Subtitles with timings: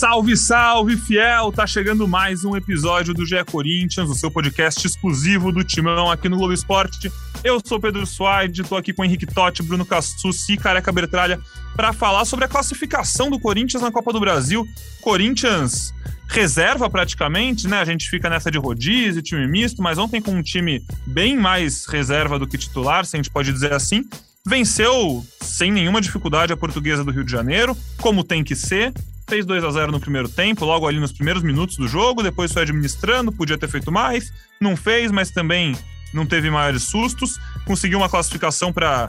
[0.00, 1.52] Salve, salve, fiel!
[1.52, 6.26] Tá chegando mais um episódio do GE Corinthians, o seu podcast exclusivo do Timão aqui
[6.26, 7.12] no Globo Esporte.
[7.44, 11.38] Eu sou Pedro Suaide, tô aqui com Henrique Totti, Bruno Cassucci e Careca Bertralha
[11.76, 14.66] para falar sobre a classificação do Corinthians na Copa do Brasil.
[15.02, 15.92] Corinthians
[16.28, 17.78] reserva praticamente, né?
[17.78, 21.84] A gente fica nessa de rodízio, time misto, mas ontem com um time bem mais
[21.84, 24.02] reserva do que titular, se a gente pode dizer assim.
[24.46, 28.94] Venceu sem nenhuma dificuldade a portuguesa do Rio de Janeiro, como tem que ser
[29.30, 32.52] fez 2 a 0 no primeiro tempo, logo ali nos primeiros minutos do jogo, depois
[32.52, 35.76] foi administrando, podia ter feito mais, não fez, mas também
[36.12, 39.08] não teve maiores sustos, conseguiu uma classificação para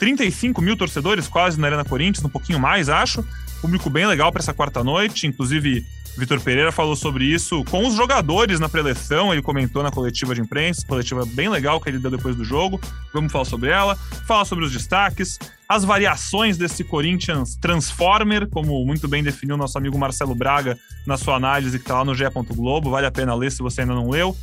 [0.00, 3.24] 35 mil torcedores quase na Arena Corinthians, um pouquinho mais, acho.
[3.60, 7.94] Público bem legal para essa quarta noite, inclusive Vitor Pereira falou sobre isso com os
[7.94, 12.10] jogadores na preleção, ele comentou na coletiva de imprensa, coletiva bem legal que ele deu
[12.10, 12.78] depois do jogo.
[13.14, 19.08] Vamos falar sobre ela, falar sobre os destaques, as variações desse Corinthians Transformer, como muito
[19.08, 22.24] bem definiu nosso amigo Marcelo Braga na sua análise que está lá no GE.
[22.54, 24.36] Globo, vale a pena ler se você ainda não leu.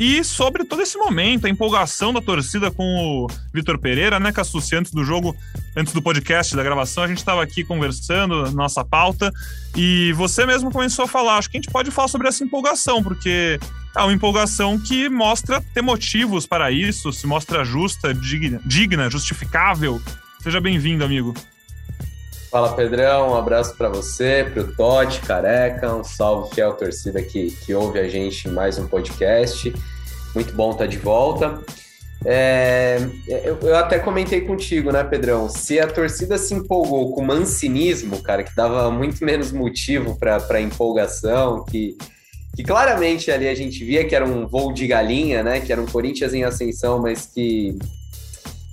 [0.00, 4.74] E sobre todo esse momento, a empolgação da torcida com o Vitor Pereira, né, Cassucci,
[4.74, 5.36] antes do jogo,
[5.76, 9.30] antes do podcast, da gravação, a gente estava aqui conversando, nossa pauta,
[9.76, 13.02] e você mesmo começou a falar, acho que a gente pode falar sobre essa empolgação,
[13.02, 13.60] porque
[13.94, 20.00] é uma empolgação que mostra ter motivos para isso, se mostra justa, digna, digna justificável.
[20.42, 21.34] Seja bem-vindo, amigo.
[22.50, 27.52] Fala Pedrão, um abraço para você, para o Todd, Careca, um salve fiel torcida que,
[27.52, 29.72] que ouve a gente em mais um podcast.
[30.34, 31.62] Muito bom estar tá de volta.
[32.24, 35.48] É, eu, eu, até comentei contigo, né, Pedrão?
[35.48, 40.60] Se a torcida se empolgou com o mancinismo, cara, que dava muito menos motivo para
[40.60, 41.96] empolgação, que,
[42.56, 45.60] que claramente ali a gente via que era um voo de galinha, né?
[45.60, 47.78] Que era um Corinthians em ascensão, mas que,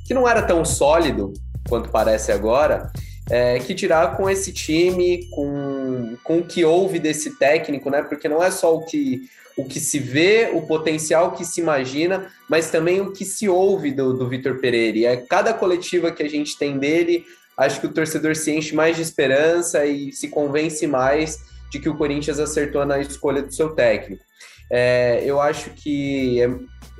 [0.07, 1.31] que não era tão sólido
[1.69, 2.91] quanto parece agora
[3.29, 8.01] é, que tirar com esse time, com, com o que houve desse técnico, né?
[8.01, 12.31] Porque não é só o que, o que se vê, o potencial que se imagina,
[12.49, 14.97] mas também o que se ouve do, do Vitor Pereira.
[14.97, 17.25] E é cada coletiva que a gente tem dele,
[17.57, 21.39] acho que o torcedor se enche mais de esperança e se convence mais
[21.69, 24.23] de que o Corinthians acertou na escolha do seu técnico.
[24.69, 26.49] É, eu acho que é,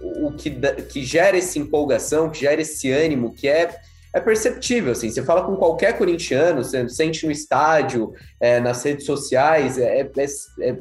[0.02, 0.50] o que,
[0.90, 3.76] que gera essa empolgação, que gera esse ânimo, que é
[4.14, 9.06] é perceptível, assim, você fala com qualquer corintiano, você sente no estádio, é, nas redes
[9.06, 10.12] sociais, é, é,
[10.62, 10.78] é,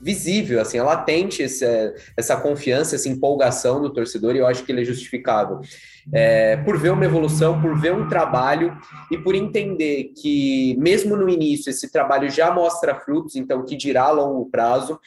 [0.00, 4.72] visível, assim, é latente essa, essa confiança, essa empolgação do torcedor, e eu acho que
[4.72, 5.60] ele é justificável.
[6.12, 8.76] É, por ver uma evolução, por ver um trabalho
[9.10, 14.04] e por entender que, mesmo no início, esse trabalho já mostra frutos, então, que dirá
[14.04, 14.98] a longo prazo,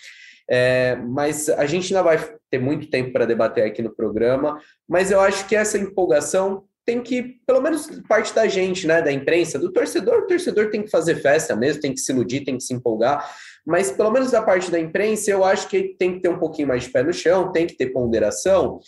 [0.49, 2.17] é, mas a gente ainda vai
[2.49, 7.01] ter muito tempo para debater aqui no programa, mas eu acho que essa empolgação tem
[7.01, 10.89] que, pelo menos parte da gente, né, da imprensa, do torcedor, o torcedor tem que
[10.89, 13.29] fazer festa mesmo, tem que se iludir, tem que se empolgar,
[13.65, 16.67] mas pelo menos da parte da imprensa, eu acho que tem que ter um pouquinho
[16.67, 18.79] mais de pé no chão, tem que ter ponderação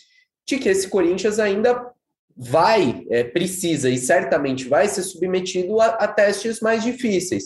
[0.47, 1.91] de que esse Corinthians ainda
[2.35, 7.45] vai, é, precisa e certamente vai ser submetido a, a testes mais difíceis.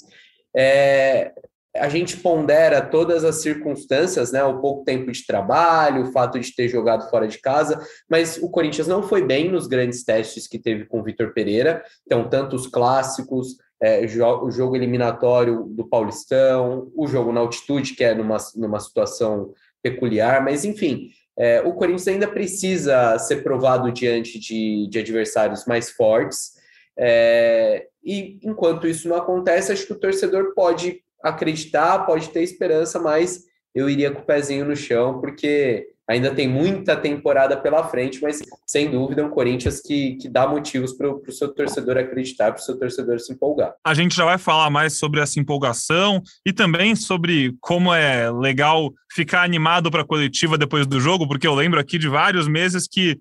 [0.56, 1.34] É,
[1.80, 4.44] a gente pondera todas as circunstâncias, né?
[4.44, 7.80] O pouco tempo de trabalho, o fato de ter jogado fora de casa,
[8.10, 11.84] mas o Corinthians não foi bem nos grandes testes que teve com o Vitor Pereira.
[12.06, 14.06] Então, tanto os clássicos, é,
[14.42, 20.44] o jogo eliminatório do Paulistão, o jogo na altitude, que é numa, numa situação peculiar,
[20.44, 21.10] mas enfim.
[21.40, 26.54] É, o Corinthians ainda precisa ser provado diante de, de adversários mais fortes.
[26.98, 33.00] É, e enquanto isso não acontece, acho que o torcedor pode acreditar, pode ter esperança,
[33.00, 38.22] mas eu iria com o pezinho no chão, porque ainda tem muita temporada pela frente,
[38.22, 42.52] mas sem dúvida é um Corinthians que, que dá motivos para o seu torcedor acreditar,
[42.54, 43.74] para o seu torcedor se empolgar.
[43.86, 48.92] A gente já vai falar mais sobre essa empolgação e também sobre como é legal
[49.12, 52.88] ficar animado para a coletiva depois do jogo, porque eu lembro aqui de vários meses
[52.88, 53.20] que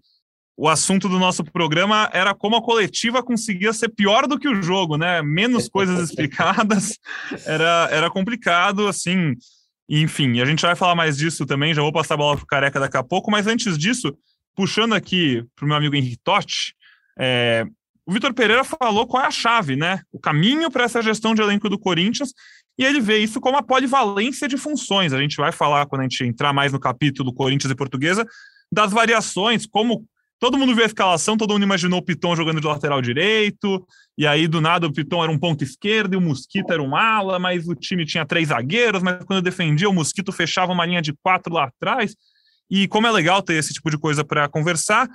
[0.57, 4.63] o assunto do nosso programa era como a coletiva conseguia ser pior do que o
[4.63, 5.21] jogo, né?
[5.21, 6.99] Menos coisas explicadas,
[7.45, 9.35] era, era complicado, assim.
[9.89, 12.47] Enfim, a gente vai falar mais disso também, já vou passar a bola para o
[12.47, 14.17] Careca daqui a pouco, mas antes disso,
[14.55, 16.75] puxando aqui para o meu amigo Henrique Totti,
[17.19, 17.65] é,
[18.07, 20.01] o Vitor Pereira falou qual é a chave, né?
[20.11, 22.33] O caminho para essa gestão de elenco do Corinthians,
[22.79, 25.13] e ele vê isso como a polivalência de funções.
[25.13, 28.27] A gente vai falar, quando a gente entrar mais no capítulo Corinthians e Portuguesa,
[28.71, 30.07] das variações, como
[30.39, 33.87] Todo mundo viu a escalação, todo mundo imaginou o Piton jogando de lateral direito,
[34.19, 36.95] e aí do nada o Piton era um ponto esquerdo e o Mosquito era um
[36.95, 41.01] ala, mas o time tinha três zagueiros, mas quando defendia o Mosquito fechava uma linha
[41.01, 42.15] de quatro lá atrás.
[42.71, 45.09] E como é legal ter esse tipo de coisa para conversar,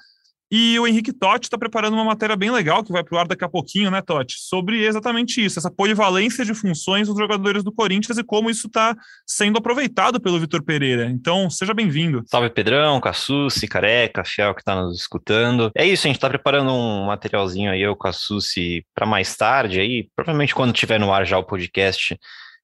[0.51, 3.25] E o Henrique Totti está preparando uma matéria bem legal que vai para o ar
[3.25, 4.35] daqui a pouquinho, né, Totti?
[4.37, 8.93] Sobre exatamente isso, essa polivalência de funções dos jogadores do Corinthians e como isso está
[9.25, 11.09] sendo aproveitado pelo Vitor Pereira.
[11.09, 12.21] Então, seja bem-vindo.
[12.27, 15.71] Salve Pedrão, Cassucci, Careca, Fiel que está nos escutando.
[15.73, 20.09] É isso, a gente está preparando um materialzinho aí, eu, Cassucci, para mais tarde, aí,
[20.13, 22.19] provavelmente quando tiver no ar já o podcast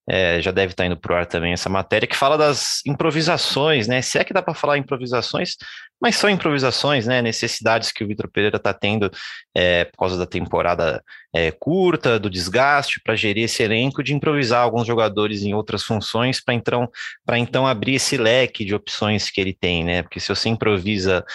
[0.10, 3.88] é, já deve estar indo para o ar também essa matéria, que fala das improvisações,
[3.88, 4.02] né?
[4.02, 5.58] Se é que dá para falar improvisações,
[6.02, 7.22] mas são improvisações, né?
[7.22, 9.12] Necessidades que o Vitor Pereira está tendo
[9.56, 11.04] é, por causa da temporada
[11.34, 16.44] é, curta, do desgaste, para gerir esse elenco, de improvisar alguns jogadores em outras funções
[16.44, 16.90] para então,
[17.34, 20.04] então abrir esse leque de opções que ele tem, né?
[20.04, 21.26] Porque se você improvisa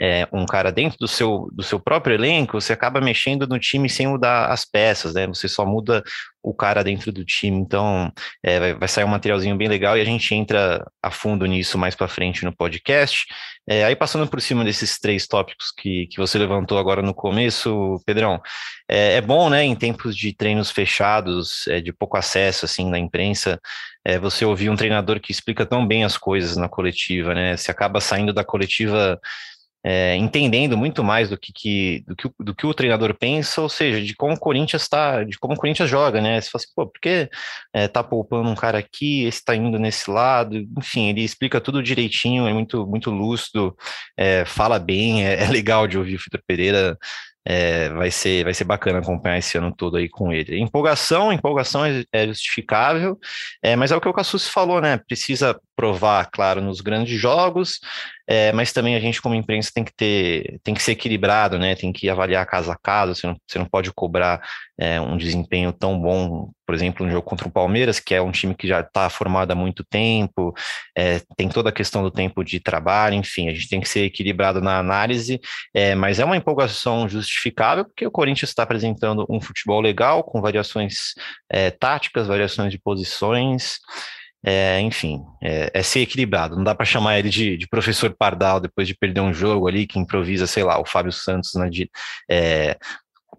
[0.00, 3.88] é, um cara dentro do seu, do seu próprio elenco, você acaba mexendo no time
[3.88, 5.26] sem mudar as peças, né?
[5.26, 6.02] Você só muda
[6.42, 7.58] o cara dentro do time.
[7.58, 8.10] Então,
[8.42, 11.76] é, vai, vai, sair um materialzinho bem legal e a gente entra a fundo nisso
[11.76, 13.26] mais para frente no podcast.
[13.68, 18.02] É, aí, passando por cima desses três tópicos que, que você levantou agora no começo,
[18.04, 18.42] Pedrão,
[18.88, 22.98] é, é bom, né, em tempos de treinos fechados, é, de pouco acesso, assim, na
[22.98, 23.60] imprensa,
[24.04, 27.56] é, você ouvir um treinador que explica tão bem as coisas na coletiva, né?
[27.56, 29.20] Você acaba saindo da coletiva
[29.84, 33.68] é, entendendo muito mais do que, que, do, que, do que o treinador pensa, ou
[33.68, 36.40] seja, de como o Corinthians está, de como o Corinthians joga, né?
[36.40, 37.30] Você fala assim, pô, por que
[37.72, 41.82] é, tá poupando um cara aqui, esse tá indo nesse lado, enfim, ele explica tudo
[41.82, 43.74] direitinho, é muito, muito lúcido,
[44.16, 46.98] é, fala bem, é, é, legal de ouvir o Vitor Pereira
[47.44, 50.58] é, vai, ser, vai ser bacana acompanhar esse ano todo aí com ele.
[50.58, 53.18] Empolgação, empolgação é, é justificável,
[53.62, 54.98] é, mas é o que o Cassus falou, né?
[54.98, 57.80] Precisa provar, claro, nos grandes jogos,
[58.30, 61.74] é, mas também a gente, como imprensa, tem que ter, tem que ser equilibrado, né?
[61.74, 64.40] Tem que avaliar caso a caso, você não, você não pode cobrar
[64.78, 68.30] é, um desempenho tão bom, por exemplo, no jogo contra o Palmeiras, que é um
[68.30, 70.54] time que já está formado há muito tempo,
[70.96, 74.04] é, tem toda a questão do tempo de trabalho, enfim, a gente tem que ser
[74.04, 75.40] equilibrado na análise,
[75.74, 80.40] é, mas é uma empolgação justificável, porque o Corinthians está apresentando um futebol legal, com
[80.40, 81.14] variações
[81.50, 83.80] é, táticas, variações de posições.
[84.44, 86.56] É, enfim, é, é, ser equilibrado.
[86.56, 89.86] Não dá para chamar ele de, de, professor Pardal depois de perder um jogo ali
[89.86, 91.90] que improvisa, sei lá, o Fábio Santos na, de,
[92.28, 92.78] é,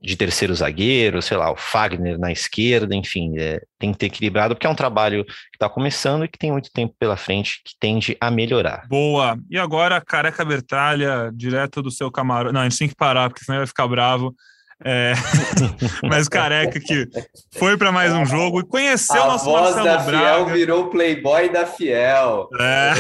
[0.01, 4.56] de terceiro zagueiro, sei lá, o Fagner na esquerda, enfim, é, tem que ter equilibrado,
[4.56, 7.74] porque é um trabalho que está começando e que tem muito tempo pela frente, que
[7.80, 8.88] tende a melhorar.
[8.88, 9.38] Boa!
[9.50, 12.51] E agora, careca Bertalha, direto do seu camarão.
[12.51, 14.36] Não, a gente tem que parar, porque senão vai ficar bravo.
[14.83, 15.13] É,
[16.04, 17.07] mas careca que
[17.51, 20.36] foi para mais um jogo e conheceu o nosso voz Marcelo da Braga.
[20.36, 22.50] Fiel virou playboy da Fiel.
[22.60, 22.94] É.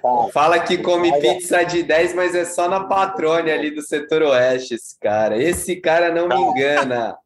[0.32, 4.74] Fala que come pizza de 10, mas é só na patrone ali do setor oeste,
[4.74, 5.36] esse cara.
[5.36, 7.16] Esse cara não me engana.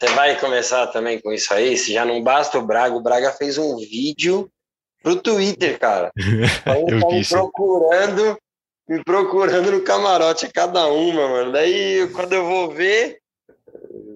[0.00, 1.76] Você vai começar também com isso aí?
[1.78, 4.50] Se já não basta o Braga, o Braga fez um vídeo
[5.02, 6.10] pro Twitter, cara.
[6.64, 8.36] Tá me procurando
[8.88, 11.52] me procurando no camarote cada uma, mano.
[11.52, 13.18] Daí, quando eu vou ver,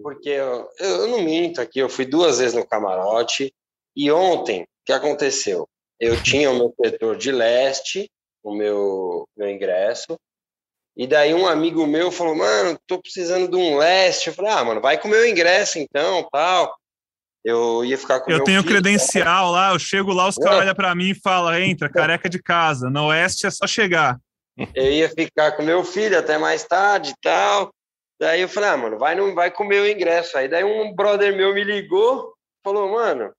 [0.02, 3.52] porque eu, eu não minto aqui, eu fui duas vezes no camarote
[3.96, 5.68] e ontem, o que aconteceu?
[5.98, 8.10] Eu tinha o meu setor de leste,
[8.42, 10.18] o meu, meu ingresso,
[10.96, 14.28] e daí um amigo meu falou, mano, tô precisando de um leste.
[14.28, 16.76] Eu falei, ah, mano, vai com o meu ingresso então, tal.
[17.44, 20.74] Eu ia ficar com Eu tenho filho, credencial lá, eu chego lá, os caras olham
[20.74, 22.90] pra mim e falam, entra, careca de casa.
[22.90, 24.18] No oeste é só chegar
[24.74, 27.72] eu ia ficar com meu filho até mais tarde e tal.
[28.20, 30.36] Daí eu falei, ah, mano, vai, não vai comer o ingresso.
[30.36, 32.34] Aí daí um brother meu me ligou,
[32.64, 33.32] falou, mano,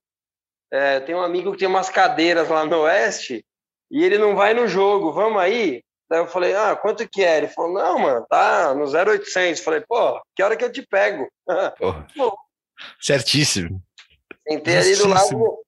[0.72, 3.44] é, tem um amigo que tem umas cadeiras lá no Oeste
[3.90, 5.82] e ele não vai no jogo, vamos aí?
[6.08, 7.38] Daí eu falei, ah, quanto que é?
[7.38, 9.62] Ele falou, não, mano, tá no 0800.
[9.62, 11.28] Falei, pô, que hora que eu te pego?
[12.16, 12.36] Pô,
[13.00, 13.80] certíssimo.
[14.48, 15.58] Sentei ali do lado.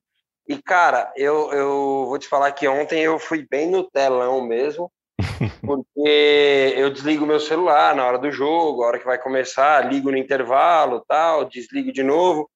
[0.48, 4.90] E, cara, eu, eu vou te falar que ontem eu fui bem no telão mesmo
[5.60, 10.10] porque eu desligo meu celular na hora do jogo, a hora que vai começar, ligo
[10.10, 12.50] no intervalo, tal, desligo de novo.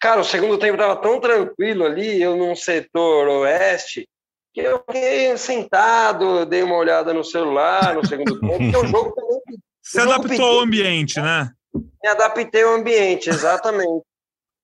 [0.00, 4.08] Cara, o segundo tempo tava tão tranquilo ali, eu num setor oeste,
[4.52, 9.12] que eu fiquei sentado, dei uma olhada no celular no segundo tempo, porque o jogo
[9.12, 9.40] também.
[9.82, 11.50] Se adaptou pediu, ao ambiente, né?
[11.74, 14.02] Me adaptei ao ambiente, exatamente.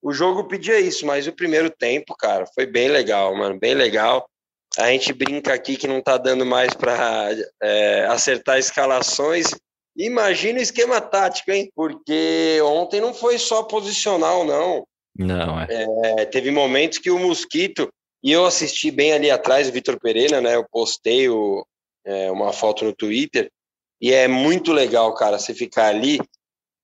[0.03, 4.29] o jogo pedia isso, mas o primeiro tempo, cara, foi bem legal, mano, bem legal.
[4.79, 7.31] A gente brinca aqui que não está dando mais para
[7.63, 9.49] é, acertar escalações.
[9.97, 11.71] Imagina o esquema tático, hein?
[11.75, 14.87] Porque ontem não foi só posicional, não.
[15.19, 15.67] Não, é.
[16.21, 17.89] é teve momentos que o Mosquito,
[18.23, 20.57] e eu assisti bem ali atrás, o Vitor Pereira, né?
[20.57, 21.67] Eu postei o,
[22.07, 23.51] é, uma foto no Twitter,
[24.01, 26.19] e é muito legal, cara, você ficar ali,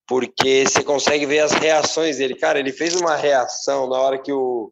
[0.07, 2.35] porque você consegue ver as reações dele.
[2.35, 4.71] Cara, ele fez uma reação na hora que o,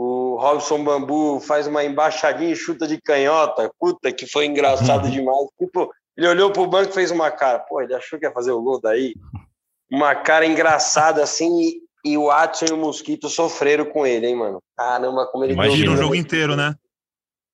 [0.00, 3.68] o Robson Bambu faz uma embaixadinha e chuta de canhota.
[3.80, 5.10] Puta, que foi engraçado uhum.
[5.10, 5.48] demais.
[5.58, 7.58] Tipo, Ele olhou pro banco e fez uma cara.
[7.58, 9.12] Pô, ele achou que ia fazer o gol daí.
[9.90, 11.62] Uma cara engraçada assim.
[11.62, 14.62] E, e o Watson e o Mosquito sofreram com ele, hein, mano?
[14.76, 16.76] Caramba, como ele Imagina deu o jogo inteiro, né?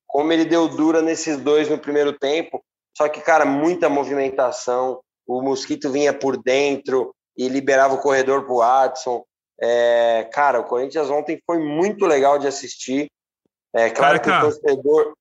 [0.05, 2.63] Como ele deu dura nesses dois no primeiro tempo.
[2.95, 4.99] Só que, cara, muita movimentação.
[5.25, 9.23] O Mosquito vinha por dentro e liberava o corredor pro Watson.
[9.61, 13.07] É, cara, o Corinthians ontem foi muito legal de assistir.
[13.73, 15.13] É claro que o torcedor.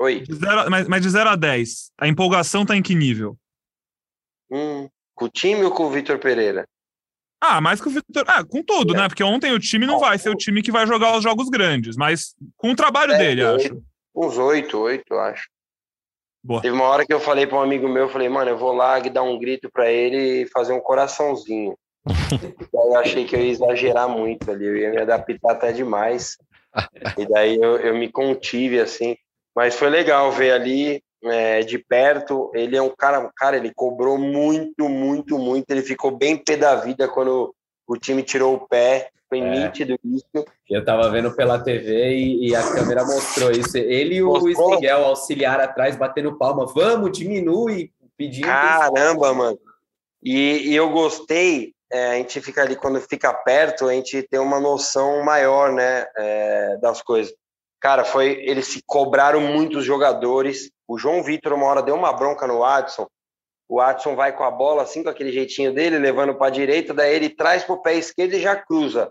[0.00, 0.20] Oi.
[0.20, 3.36] De zero, mas, mas de 0 a 10, a empolgação tá em que nível?
[4.50, 6.66] Hum, com o time ou com o Vitor Pereira?
[7.40, 8.24] Ah, mais que o Vitor.
[8.26, 8.98] Ah, com tudo, é.
[8.98, 9.08] né?
[9.08, 11.96] Porque ontem o time não vai ser o time que vai jogar os jogos grandes,
[11.96, 13.82] mas com o trabalho é, dele, oito, acho.
[14.14, 15.48] Uns oito, oito, acho.
[16.42, 16.62] Boa.
[16.62, 18.72] Teve uma hora que eu falei para um amigo meu, eu falei, mano, eu vou
[18.72, 21.76] lá dar um grito para ele e fazer um coraçãozinho.
[22.72, 26.36] eu achei que eu ia exagerar muito ali, eu ia me adaptar até demais.
[27.18, 29.16] E daí eu, eu me contive, assim.
[29.56, 32.50] Mas foi legal ver ali é, de perto.
[32.54, 35.68] Ele é um cara, cara, ele cobrou muito, muito, muito.
[35.68, 37.52] Ele ficou bem pé da vida quando
[37.88, 39.10] o time tirou o pé.
[39.28, 39.50] Foi é.
[39.50, 40.44] nítido isso.
[40.68, 43.76] Eu tava vendo pela TV e, e a câmera mostrou isso.
[43.76, 46.66] Ele e o Luiz Miguel, auxiliar atrás, batendo palma.
[46.66, 48.46] Vamos, diminui, pedindo.
[48.46, 49.58] Caramba, mano.
[50.22, 54.38] E, e eu gostei é, a gente fica ali, quando fica perto, a gente tem
[54.38, 57.34] uma noção maior, né, é, das coisas.
[57.80, 60.70] Cara, foi, eles se cobraram muitos jogadores.
[60.86, 63.08] O João Vitor, uma hora, deu uma bronca no Watson.
[63.68, 66.92] O Watson vai com a bola, assim, com aquele jeitinho dele, levando para a direita,
[66.92, 69.10] daí ele traz para o pé esquerdo e já cruza.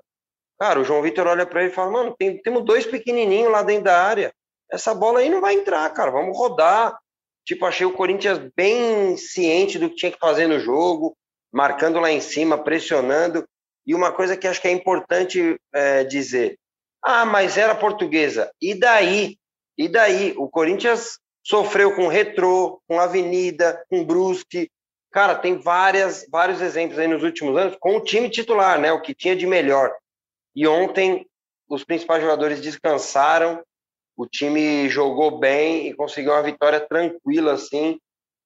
[0.59, 3.63] Cara, o João Vitor olha para ele e fala: Mano, tem, temos dois pequenininhos lá
[3.63, 4.33] dentro da área.
[4.69, 6.11] Essa bola aí não vai entrar, cara.
[6.11, 6.97] Vamos rodar.
[7.45, 11.15] Tipo, achei o Corinthians bem ciente do que tinha que fazer no jogo
[11.51, 13.45] marcando lá em cima, pressionando.
[13.85, 16.57] E uma coisa que acho que é importante é, dizer:
[17.03, 18.51] ah, mas era portuguesa.
[18.61, 19.37] E daí?
[19.77, 20.33] E daí?
[20.37, 24.69] O Corinthians sofreu com Retrô, com Avenida, com Brusque.
[25.11, 28.91] Cara, tem várias, vários exemplos aí nos últimos anos com o time titular, né?
[28.91, 29.91] O que tinha de melhor.
[30.55, 31.25] E ontem
[31.67, 33.63] os principais jogadores descansaram,
[34.17, 37.99] o time jogou bem e conseguiu uma vitória tranquila, assim,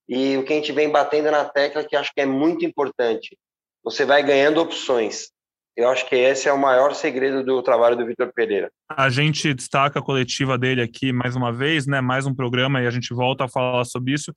[0.07, 3.37] e o que a gente vem batendo na tecla, que acho que é muito importante,
[3.83, 5.31] você vai ganhando opções.
[5.75, 8.71] Eu acho que esse é o maior segredo do trabalho do Vitor Pereira.
[8.87, 11.99] A gente destaca a coletiva dele aqui mais uma vez, né?
[11.99, 14.31] Mais um programa e a gente volta a falar sobre isso.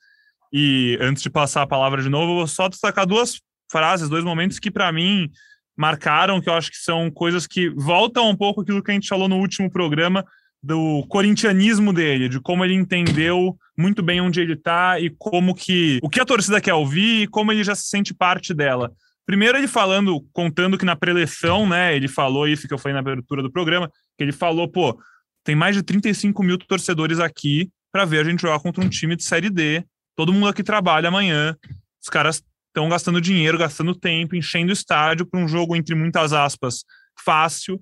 [0.51, 3.39] E antes de passar a palavra de novo, eu vou só destacar duas
[3.71, 5.31] frases, dois momentos que para mim
[5.77, 9.09] marcaram, que eu acho que são coisas que voltam um pouco aquilo que a gente
[9.09, 10.25] falou no último programa,
[10.67, 16.01] do corintianismo dele, de como ele entendeu muito bem onde ele está e como que
[16.03, 18.93] o que a torcida quer ouvir e como ele já se sente parte dela.
[19.25, 22.99] Primeiro ele falando, contando que na preleção, né, ele falou isso que eu falei na
[22.99, 24.99] abertura do programa, que ele falou, pô,
[25.45, 29.15] tem mais de 35 mil torcedores aqui para ver a gente jogar contra um time
[29.15, 29.85] de Série D.
[30.17, 31.57] Todo mundo aqui trabalha amanhã.
[32.03, 36.33] Os caras estão gastando dinheiro, gastando tempo, enchendo o estádio para um jogo, entre muitas
[36.33, 36.85] aspas,
[37.25, 37.81] fácil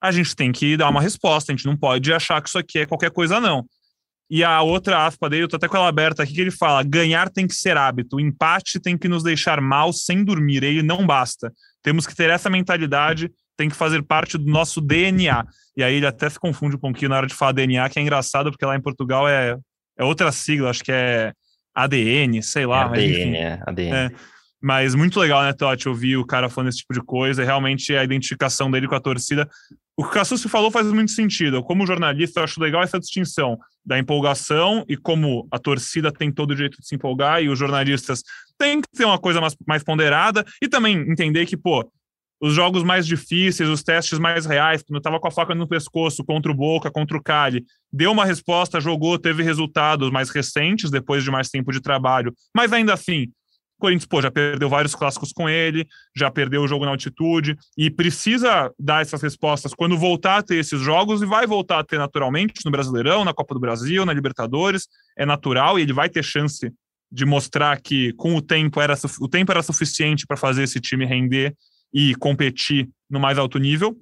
[0.00, 2.80] a gente tem que dar uma resposta, a gente não pode achar que isso aqui
[2.80, 3.64] é qualquer coisa, não.
[4.28, 6.82] E a outra aspa dele, eu tô até com ela aberta aqui, que ele fala:
[6.82, 11.06] ganhar tem que ser hábito, empate tem que nos deixar mal sem dormir, ele não
[11.06, 11.52] basta.
[11.82, 15.46] Temos que ter essa mentalidade, tem que fazer parte do nosso DNA.
[15.76, 18.02] E aí ele até se confunde um pouquinho na hora de falar DNA, que é
[18.02, 19.56] engraçado, porque lá em Portugal é,
[19.96, 21.32] é outra sigla, acho que é
[21.74, 22.82] ADN, sei lá.
[22.82, 23.94] É ADN, é, ADN.
[23.94, 24.10] É.
[24.60, 28.02] Mas muito legal, né, Totti, ouvir o cara falando esse tipo de coisa, realmente a
[28.02, 29.48] identificação dele com a torcida.
[29.96, 31.62] O que o Cassucci falou faz muito sentido.
[31.62, 36.50] Como jornalista, eu acho legal essa distinção da empolgação e como a torcida tem todo
[36.50, 38.22] o direito de se empolgar e os jornalistas
[38.58, 41.90] têm que ter uma coisa mais, mais ponderada e também entender que, pô,
[42.38, 46.22] os jogos mais difíceis, os testes mais reais, quando estava com a faca no pescoço
[46.22, 51.24] contra o Boca, contra o Cali, deu uma resposta, jogou, teve resultados mais recentes depois
[51.24, 53.28] de mais tempo de trabalho, mas ainda assim,
[53.78, 57.56] o Corinthians, pô, já perdeu vários clássicos com ele, já perdeu o jogo na altitude
[57.76, 61.84] e precisa dar essas respostas quando voltar a ter esses jogos e vai voltar a
[61.84, 66.08] ter naturalmente no Brasileirão, na Copa do Brasil, na Libertadores, é natural e ele vai
[66.08, 66.72] ter chance
[67.12, 71.04] de mostrar que com o tempo era o tempo era suficiente para fazer esse time
[71.04, 71.54] render
[71.92, 73.96] e competir no mais alto nível.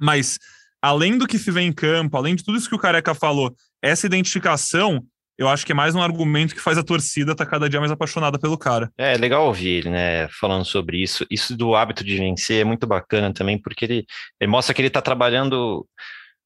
[0.00, 0.38] Mas
[0.80, 3.54] além do que se vê em campo, além de tudo isso que o Careca falou,
[3.82, 5.04] essa identificação
[5.38, 7.80] eu acho que é mais um argumento que faz a torcida estar tá cada dia
[7.80, 8.90] mais apaixonada pelo cara.
[8.98, 11.26] É legal ouvir ele, né, falando sobre isso.
[11.30, 14.06] Isso do hábito de vencer é muito bacana também, porque ele,
[14.40, 15.86] ele mostra que ele está trabalhando.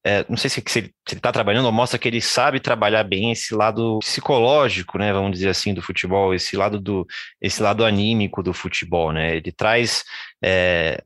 [0.05, 3.31] É, não sei se, se ele está trabalhando ou mostra que ele sabe trabalhar bem
[3.31, 7.05] esse lado psicológico, né, vamos dizer assim, do futebol, esse lado do
[7.41, 9.35] esse lado anímico do futebol, né?
[9.35, 10.05] Ele traz
[10.41, 11.03] é,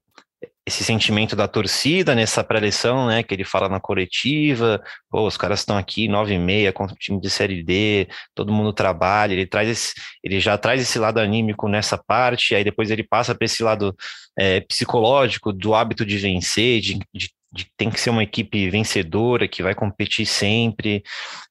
[0.65, 3.23] esse sentimento da torcida nessa pré-eleição, né?
[3.23, 6.99] Que ele fala na coletiva, pô, os caras estão aqui nove e meia contra o
[6.99, 11.19] time de série D, todo mundo trabalha, ele traz esse, ele já traz esse lado
[11.19, 13.95] anímico nessa parte, aí depois ele passa para esse lado
[14.37, 19.47] é, psicológico do hábito de vencer, de, de de tem que ser uma equipe vencedora,
[19.47, 21.03] que vai competir sempre.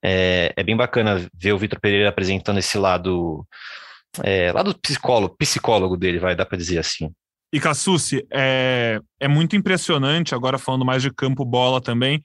[0.02, 3.46] É, é bem bacana ver o Vitor Pereira apresentando esse lado,
[4.24, 7.12] é, lado psicólogo, psicólogo dele, vai dar para dizer assim.
[7.52, 12.22] E Cassucci, é, é muito impressionante, agora falando mais de campo bola também,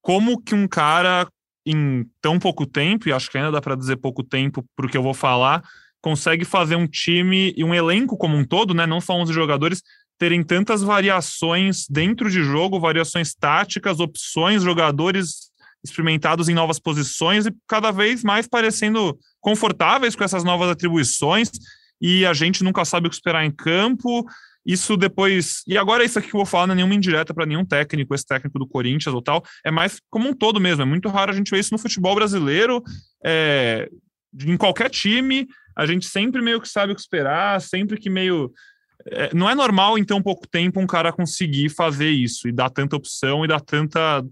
[0.00, 1.28] como que um cara
[1.66, 4.96] em tão pouco tempo, e acho que ainda dá para dizer pouco tempo para que
[4.96, 5.62] eu vou falar,
[6.00, 9.82] consegue fazer um time e um elenco como um todo, né, não só 11 jogadores,
[10.18, 15.48] terem tantas variações dentro de jogo, variações táticas, opções, jogadores
[15.84, 21.50] experimentados em novas posições e cada vez mais parecendo confortáveis com essas novas atribuições
[22.00, 24.24] e a gente nunca sabe o que esperar em campo.
[24.64, 25.62] Isso depois.
[25.66, 28.14] E agora, isso aqui que eu vou falar não é nenhuma indireta para nenhum técnico,
[28.14, 29.42] esse técnico do Corinthians ou tal.
[29.64, 30.82] É mais como um todo mesmo.
[30.82, 32.82] É muito raro a gente ver isso no futebol brasileiro,
[33.24, 33.88] é,
[34.44, 35.46] em qualquer time.
[35.76, 38.52] A gente sempre meio que sabe o que esperar, sempre que meio
[39.06, 42.70] é, não é normal em tão pouco tempo um cara conseguir fazer isso e dar
[42.70, 44.24] tanta opção e dar tanta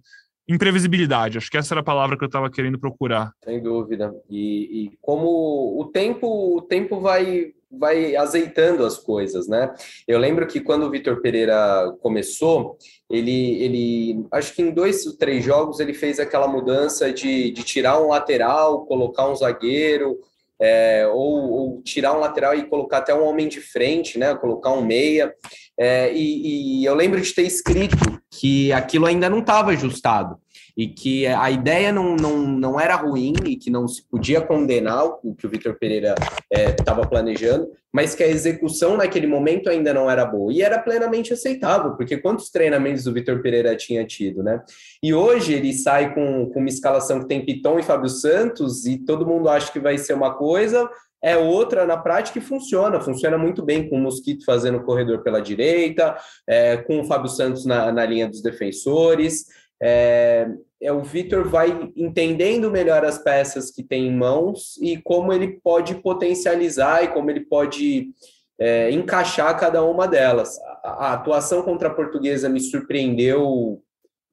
[0.49, 1.39] imprevisibilidade.
[1.39, 3.33] Acho que essa era a palavra que eu estava querendo procurar.
[3.45, 4.15] Sem dúvida.
[4.31, 9.75] E, e, como o tempo, o tempo vai vai azeitando as coisas, né?
[10.07, 12.77] Eu lembro que quando o Vitor Pereira começou,
[13.11, 18.01] ele, ele acho que em dois, três jogos ele fez aquela mudança de, de tirar
[18.01, 20.19] um lateral, colocar um zagueiro,
[20.61, 24.35] é, ou, ou, tirar um lateral e colocar até um homem de frente, né?
[24.35, 25.35] Colocar um meia.
[25.79, 30.39] É, e, e, eu lembro de ter escrito que aquilo ainda não estava ajustado
[30.77, 35.07] e que a ideia não, não, não era ruim e que não se podia condenar
[35.23, 36.15] o que o Vitor Pereira
[36.51, 40.53] estava é, planejando, mas que a execução naquele momento ainda não era boa.
[40.53, 44.63] E era plenamente aceitável, porque quantos treinamentos o Vitor Pereira tinha tido, né?
[45.03, 48.99] E hoje ele sai com, com uma escalação que tem Piton e Fábio Santos e
[48.99, 50.87] todo mundo acha que vai ser uma coisa,
[51.23, 55.23] é outra na prática e funciona, funciona muito bem com o Mosquito fazendo o corredor
[55.23, 59.47] pela direita, é, com o Fábio Santos na, na linha dos defensores.
[59.83, 60.49] É,
[60.81, 65.61] é, o Vitor vai entendendo melhor as peças que tem em mãos e como ele
[65.63, 68.11] pode potencializar e como ele pode
[68.59, 70.59] é, encaixar cada uma delas.
[70.83, 73.83] A, a, atuação contra a portuguesa me surpreendeu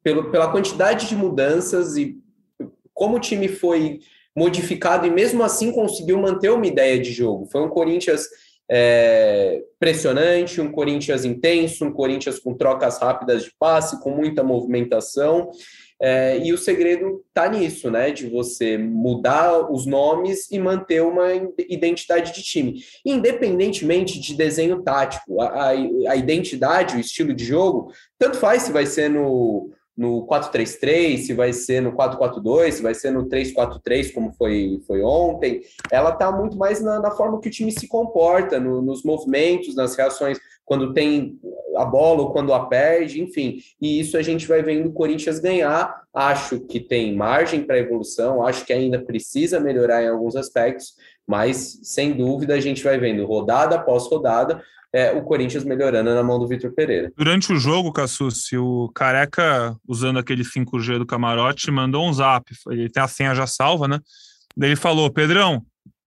[0.03, 2.17] pelo, pela quantidade de mudanças e
[2.93, 3.99] como o time foi
[4.35, 7.47] modificado e mesmo assim conseguiu manter uma ideia de jogo.
[7.51, 8.27] Foi um Corinthians
[8.69, 15.51] é, pressionante, um Corinthians intenso, um Corinthians com trocas rápidas de passe, com muita movimentação.
[16.01, 18.11] É, e o segredo está nisso, né?
[18.11, 21.29] De você mudar os nomes e manter uma
[21.69, 22.83] identidade de time.
[23.05, 28.71] Independentemente de desenho tático, a, a, a identidade, o estilo de jogo, tanto faz se
[28.71, 34.11] vai ser no, no 4-3-3, se vai ser no 4-4-2, se vai ser no 3-4-3,
[34.11, 37.87] como foi, foi ontem, ela está muito mais na, na, forma que o time se
[37.87, 41.37] comporta, no, nos movimentos, nas reações, quando tem
[41.77, 43.57] a bola ou quando a perde, enfim.
[43.81, 46.01] E isso a gente vai vendo o Corinthians ganhar.
[46.13, 50.95] Acho que tem margem para evolução, acho que ainda precisa melhorar em alguns aspectos,
[51.27, 56.21] mas sem dúvida a gente vai vendo rodada após rodada é, o Corinthians melhorando na
[56.21, 57.11] mão do Vitor Pereira.
[57.17, 62.45] Durante o jogo, Cassucci, o Careca, usando aquele 5G do camarote, mandou um zap.
[62.69, 63.99] Ele tem a senha já salva, né?
[64.55, 65.65] Daí ele falou: Pedrão,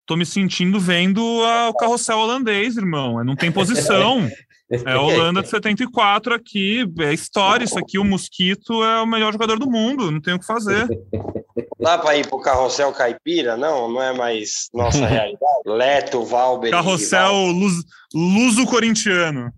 [0.05, 3.21] tô me sentindo vendo a, o carrossel holandês, irmão.
[3.23, 4.27] Não tem posição.
[4.71, 7.97] É a Holanda de 74 aqui, é história isso aqui.
[7.97, 10.87] O Mosquito é o melhor jogador do mundo, não tem o que fazer.
[11.79, 13.55] Dá para ir pro carrossel caipira?
[13.55, 15.63] Não, não é mais nossa realidade.
[15.65, 16.71] Leto, Valber.
[16.71, 19.51] Carrossel luz, luso corintiano.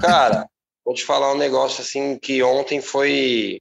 [0.00, 0.46] Cara,
[0.84, 3.58] vou te falar um negócio assim que ontem foi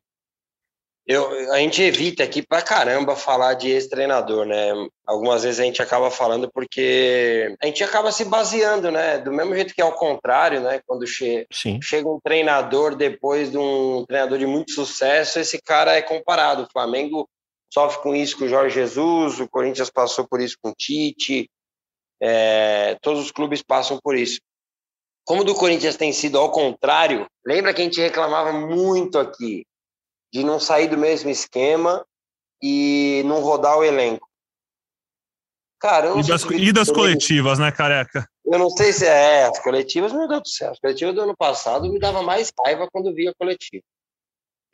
[1.07, 4.71] eu, a gente evita aqui pra caramba falar de ex-treinador, né?
[5.05, 9.19] Algumas vezes a gente acaba falando porque a gente acaba se baseando, né?
[9.19, 10.81] Do mesmo jeito que é ao contrário, né?
[10.87, 11.79] Quando che Sim.
[11.79, 16.63] chega um treinador depois de um treinador de muito sucesso, esse cara é comparado.
[16.63, 17.29] O Flamengo
[17.71, 21.47] sofre com isso com o Jorge Jesus, o Corinthians passou por isso com o Tite,
[22.19, 24.39] é, todos os clubes passam por isso.
[25.23, 29.65] Como do Corinthians tem sido ao contrário, lembra que a gente reclamava muito aqui
[30.35, 32.05] de não sair do mesmo esquema
[32.61, 34.27] e não rodar o elenco.
[35.79, 38.27] Cara, e das, e das coletivas, né, careca?
[38.45, 41.37] Eu não sei se é, as coletivas, meu Deus do céu, as coletivas do ano
[41.37, 43.81] passado me dava mais raiva quando via coletiva.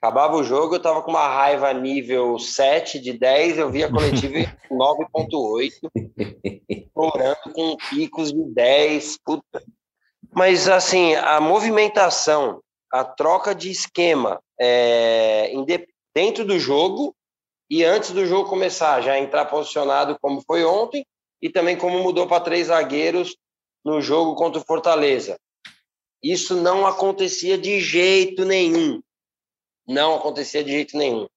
[0.02, 4.40] Acabava o jogo, eu tava com uma raiva nível 7 de 10, eu via coletiva
[4.40, 5.74] em 9.8,
[6.92, 9.64] chorando com picos de 10, puta.
[10.34, 15.52] Mas, assim, a movimentação a troca de esquema é,
[16.14, 17.16] dentro do jogo
[17.70, 21.06] e antes do jogo começar, já entrar posicionado como foi ontem
[21.42, 23.36] e também como mudou para três zagueiros
[23.84, 25.40] no jogo contra o Fortaleza.
[26.22, 29.02] Isso não acontecia de jeito nenhum.
[29.88, 31.28] Não acontecia de jeito nenhum.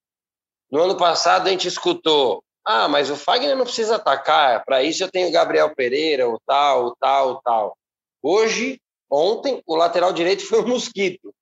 [0.71, 5.03] No ano passado a gente escutou: ah, mas o Fagner não precisa atacar, para isso
[5.03, 7.79] eu tenho Gabriel Pereira, o tal, o tal, o tal.
[8.23, 11.33] Hoje, ontem, o lateral direito foi o Mosquito,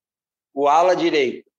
[0.53, 1.49] o ala direito.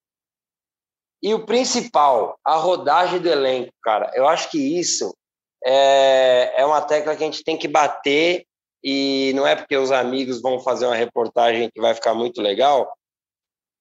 [1.23, 4.13] E o principal, a rodagem do elenco, cara.
[4.15, 5.17] Eu acho que isso
[5.65, 8.47] é, é uma tecla que a gente tem que bater
[8.83, 12.93] e não é porque os amigos vão fazer uma reportagem que vai ficar muito legal,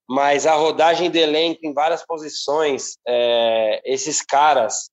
[0.10, 4.90] mas a rodagem do elenco em várias posições, é, esses caras,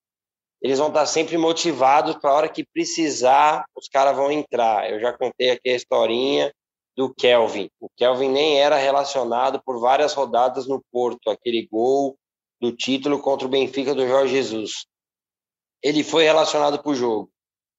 [0.60, 4.90] eles vão estar sempre motivados para a hora que precisar, os caras vão entrar.
[4.90, 6.52] Eu já contei aqui a historinha
[6.96, 7.70] do Kelvin.
[7.80, 12.16] O Kelvin nem era relacionado por várias rodadas no Porto, aquele gol
[12.60, 14.86] do título contra o Benfica do Jorge Jesus.
[15.82, 17.30] Ele foi relacionado para o jogo.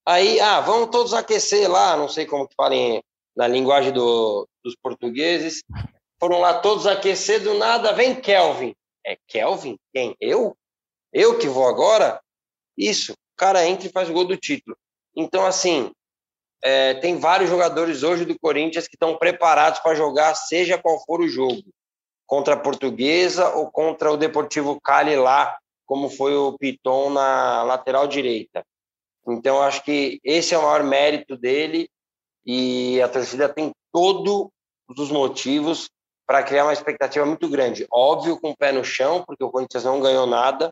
[0.06, 3.04] Aí, ah, vamos todos aquecer lá, não sei como que falem
[3.36, 5.62] na linguagem do, dos portugueses.
[6.20, 8.74] Foram lá todos aquecer, do nada vem Kelvin.
[9.06, 9.78] É Kelvin?
[9.94, 10.16] Quem?
[10.20, 10.56] Eu?
[11.14, 12.20] Eu que vou agora?
[12.78, 14.76] Isso, o cara entra e faz o gol do título.
[15.16, 15.92] Então, assim,
[16.64, 21.22] é, tem vários jogadores hoje do Corinthians que estão preparados para jogar, seja qual for
[21.22, 21.64] o jogo
[22.28, 28.08] contra a Portuguesa ou contra o Deportivo Cali lá, como foi o Piton na lateral
[28.08, 28.64] direita.
[29.28, 31.90] Então, acho que esse é o maior mérito dele
[32.46, 34.50] e a torcida tem todos
[34.98, 35.90] os motivos
[36.26, 37.86] para criar uma expectativa muito grande.
[37.92, 40.72] Óbvio, com o pé no chão, porque o Corinthians não ganhou nada,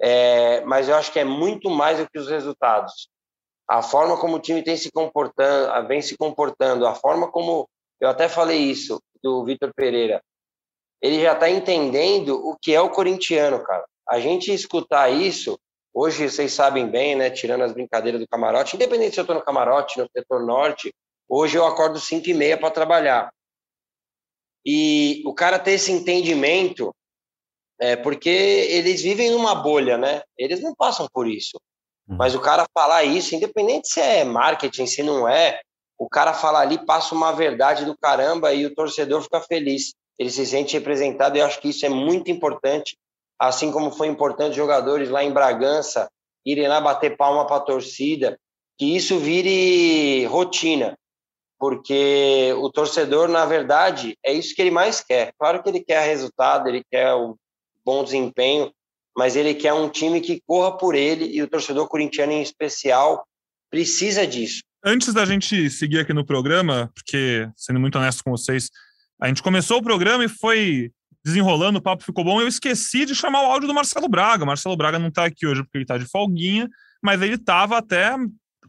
[0.00, 3.08] é, mas eu acho que é muito mais do que os resultados.
[3.68, 7.68] A forma como o time tem se comportando, vem se comportando, a forma como
[8.00, 10.22] eu até falei isso do Vitor Pereira,
[11.02, 13.84] ele já está entendendo o que é o corintiano, cara.
[14.08, 15.58] A gente escutar isso,
[15.92, 17.30] hoje vocês sabem bem, né?
[17.30, 20.94] Tirando as brincadeiras do camarote, independente se eu estou no camarote, no setor norte,
[21.28, 23.32] hoje eu acordo 5 e meia para trabalhar.
[24.64, 26.94] E o cara ter esse entendimento,
[27.78, 30.22] é porque eles vivem numa bolha, né?
[30.36, 31.60] Eles não passam por isso.
[32.08, 32.16] Uhum.
[32.16, 35.60] Mas o cara falar isso, independente se é marketing, se não é,
[35.98, 40.30] o cara falar ali passa uma verdade do caramba e o torcedor fica feliz ele
[40.30, 42.96] se sente representado e eu acho que isso é muito importante,
[43.38, 46.08] assim como foi importante jogadores lá em Bragança
[46.44, 48.38] irem lá bater palma para a torcida,
[48.78, 50.96] que isso vire rotina,
[51.58, 55.32] porque o torcedor, na verdade, é isso que ele mais quer.
[55.38, 57.36] Claro que ele quer resultado, ele quer o
[57.84, 58.72] bom desempenho,
[59.16, 63.26] mas ele quer um time que corra por ele e o torcedor corintiano em especial
[63.70, 64.60] precisa disso.
[64.84, 68.70] Antes da gente seguir aqui no programa, porque, sendo muito honesto com vocês,
[69.20, 70.92] a gente começou o programa e foi
[71.24, 72.40] desenrolando, o papo ficou bom.
[72.40, 74.44] Eu esqueci de chamar o áudio do Marcelo Braga.
[74.44, 76.68] O Marcelo Braga não está aqui hoje porque ele está de folguinha,
[77.02, 78.14] mas ele estava até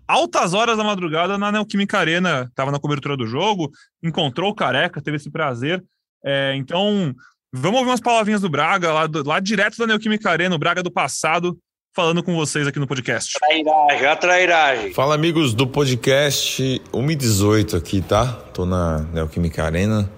[0.08, 3.70] altas horas da madrugada na Neoquímica Arena, estava na cobertura do jogo,
[4.02, 5.84] encontrou o Careca, teve esse prazer.
[6.24, 7.14] É, então,
[7.54, 10.84] vamos ouvir umas palavrinhas do Braga, lá, do, lá direto da Neoquímica Arena, o Braga
[10.84, 11.58] do passado,
[11.96, 13.34] falando com vocês aqui no podcast.
[13.40, 14.94] Trairagem, a trairagem.
[14.94, 18.28] Fala, amigos do podcast 118 aqui, tá?
[18.54, 20.10] Tô na Neoquímica Arena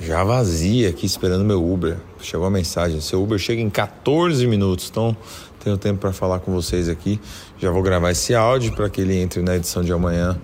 [0.00, 1.96] já vazia aqui esperando meu Uber.
[2.20, 5.16] Chegou a mensagem: seu Uber chega em 14 minutos, então
[5.62, 7.20] tenho tempo para falar com vocês aqui.
[7.58, 10.38] Já vou gravar esse áudio para que ele entre na edição de amanhã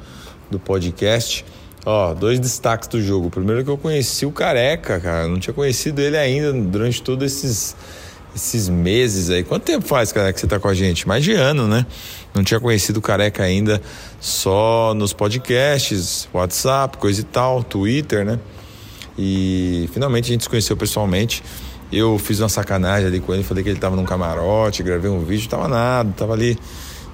[0.51, 1.45] do podcast.
[1.85, 3.31] Ó, dois destaques do jogo.
[3.31, 5.29] Primeiro que eu conheci o Careca, cara.
[5.29, 7.77] Não tinha conhecido ele ainda durante todos esses
[8.35, 9.45] esses meses aí.
[9.45, 11.07] Quanto tempo faz, Careca, que você tá com a gente?
[11.07, 11.87] Mais de ano, né?
[12.35, 13.81] Não tinha conhecido o Careca ainda
[14.21, 18.41] só nos podcasts, WhatsApp, coisa e tal, Twitter, né?
[19.17, 21.45] E finalmente a gente se conheceu pessoalmente.
[21.93, 25.25] Eu fiz uma sacanagem ali com ele, falei que ele tava num camarote, gravei um
[25.25, 26.59] vídeo, tava nada, tava ali.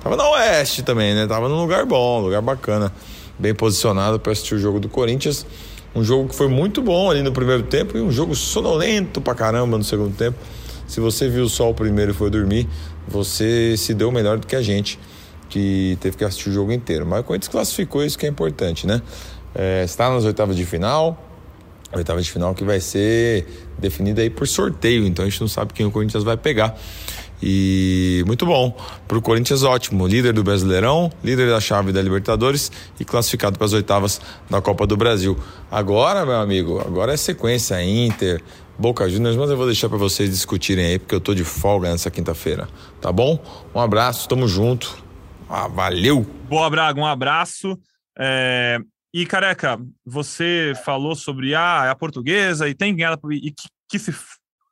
[0.03, 1.27] Tava na Oeste também, né?
[1.27, 2.91] Tava num lugar bom, lugar bacana,
[3.40, 5.46] bem posicionado para assistir o jogo do Corinthians.
[5.94, 9.35] Um jogo que foi muito bom ali no primeiro tempo e um jogo sonolento pra
[9.35, 10.38] caramba no segundo tempo.
[10.87, 12.68] Se você viu só o primeiro e foi dormir,
[13.09, 14.98] você se deu melhor do que a gente,
[15.48, 17.07] que teve que assistir o jogo inteiro.
[17.07, 19.00] Mas o Corinthians classificou, isso que é importante, né?
[19.55, 21.26] É, está nas oitavas de final,
[21.92, 23.46] oitava de final que vai ser
[23.79, 26.79] definida aí por sorteio, então a gente não sabe quem o Corinthians vai pegar.
[27.42, 28.76] E muito bom.
[29.09, 30.07] Para o Corinthians, ótimo.
[30.07, 34.87] Líder do Brasileirão, líder da chave da Libertadores e classificado para as oitavas da Copa
[34.87, 35.38] do Brasil.
[35.70, 38.42] Agora, meu amigo, agora é sequência Inter,
[38.79, 41.90] Boca Juniors, mas eu vou deixar para vocês discutirem aí, porque eu tô de folga
[41.90, 42.68] nessa quinta-feira.
[43.00, 43.42] Tá bom?
[43.74, 44.96] Um abraço, tamo junto.
[45.48, 46.26] Ah, valeu!
[46.48, 47.79] Boa, Braga, um abraço.
[48.18, 48.79] É,
[49.12, 54.14] E, careca, você falou sobre ah, a portuguesa e tem ganhar e que, que, se,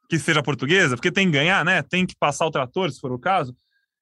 [0.08, 1.82] que seja portuguesa, porque tem que ganhar, né?
[1.82, 3.54] Tem que passar o trator, se for o caso.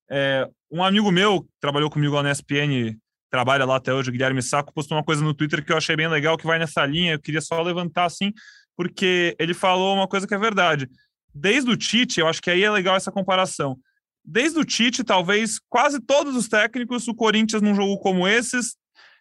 [0.09, 2.97] É, um amigo meu que trabalhou comigo lá na ESPN,
[3.31, 6.09] trabalha lá até hoje, Guilherme Saco, postou uma coisa no Twitter que eu achei bem
[6.09, 7.15] legal, que vai nessa linha.
[7.15, 8.33] Eu queria só levantar assim,
[8.77, 10.89] porque ele falou uma coisa que é verdade.
[11.35, 13.77] Desde o Tite, eu acho que aí é legal essa comparação.
[14.25, 18.77] Desde o Tite, talvez quase todos os técnicos, o Corinthians num jogo como esses,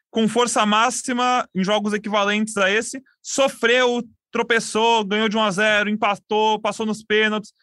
[0.09, 4.01] com força máxima em jogos equivalentes a esse, sofreu,
[4.35, 7.53] tropeçou, ganhou de 1 a 0, empatou, passou nos pênaltis.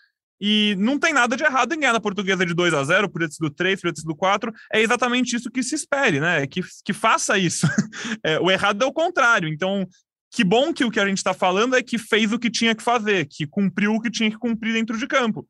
[0.40, 3.28] E não tem nada de errado em ganhar na portuguesa de 2 a 0 podia
[3.28, 4.50] ter sido 3, podia ter sido 4.
[4.72, 6.46] É exatamente isso que se espere, né?
[6.46, 7.66] Que, que faça isso.
[8.24, 9.48] É, o errado é o contrário.
[9.48, 9.86] Então,
[10.30, 12.74] que bom que o que a gente está falando é que fez o que tinha
[12.74, 15.46] que fazer, que cumpriu o que tinha que cumprir dentro de campo.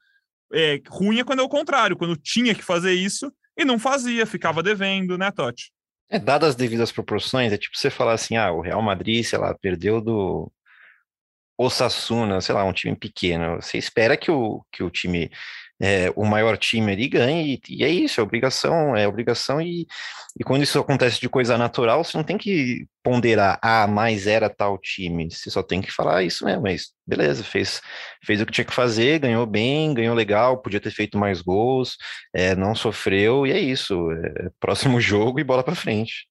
[0.52, 4.26] É, ruim é quando é o contrário, quando tinha que fazer isso e não fazia,
[4.26, 5.72] ficava devendo, né, Totti?
[6.11, 9.38] É, dadas as devidas proporções, é tipo você falar assim, ah, o Real Madrid, sei
[9.38, 10.50] lá, perdeu do
[11.56, 13.56] Osasuna, sei lá, um time pequeno.
[13.60, 15.30] Você espera que o, que o time
[15.82, 19.84] é, o maior time ali ganha, e, é isso, é obrigação, é obrigação, e,
[20.38, 24.48] e quando isso acontece de coisa natural, você não tem que ponderar, ah, mais era
[24.48, 27.80] tal time, você só tem que falar isso mesmo, mas beleza, fez,
[28.24, 31.96] fez o que tinha que fazer, ganhou bem, ganhou legal, podia ter feito mais gols,
[32.32, 36.28] é, não sofreu, e é isso, é, próximo jogo e bola para frente.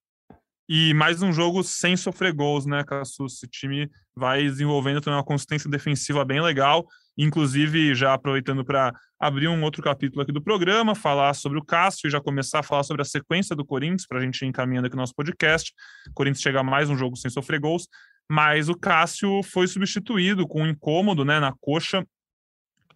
[0.69, 3.43] E mais um jogo sem sofrer gols, né, Cassus?
[3.43, 6.86] O time vai desenvolvendo também uma consistência defensiva bem legal.
[7.17, 12.08] Inclusive, já aproveitando para abrir um outro capítulo aqui do programa, falar sobre o Cássio
[12.08, 14.88] e já começar a falar sobre a sequência do Corinthians, para a gente ir encaminhando
[14.88, 15.74] aqui no nosso podcast.
[16.10, 17.88] O Corinthians chega a mais um jogo sem sofrer gols,
[18.30, 22.06] mas o Cássio foi substituído com um incômodo né, na coxa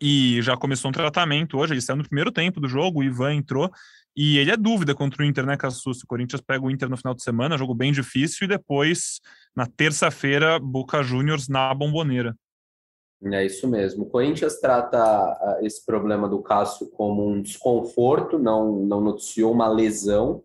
[0.01, 1.73] e já começou um tratamento hoje.
[1.73, 3.71] Ele saiu no primeiro tempo do jogo, o Ivan entrou
[4.15, 6.01] e ele é dúvida contra o Inter, né, Cassus?
[6.01, 9.19] O Corinthians pega o Inter no final de semana, jogo bem difícil, e depois,
[9.53, 12.33] na terça-feira, Boca Juniors na bomboneira.
[13.33, 14.03] É isso mesmo.
[14.03, 19.67] O Corinthians trata ah, esse problema do Cássio como um desconforto, não, não noticiou uma
[19.67, 20.43] lesão.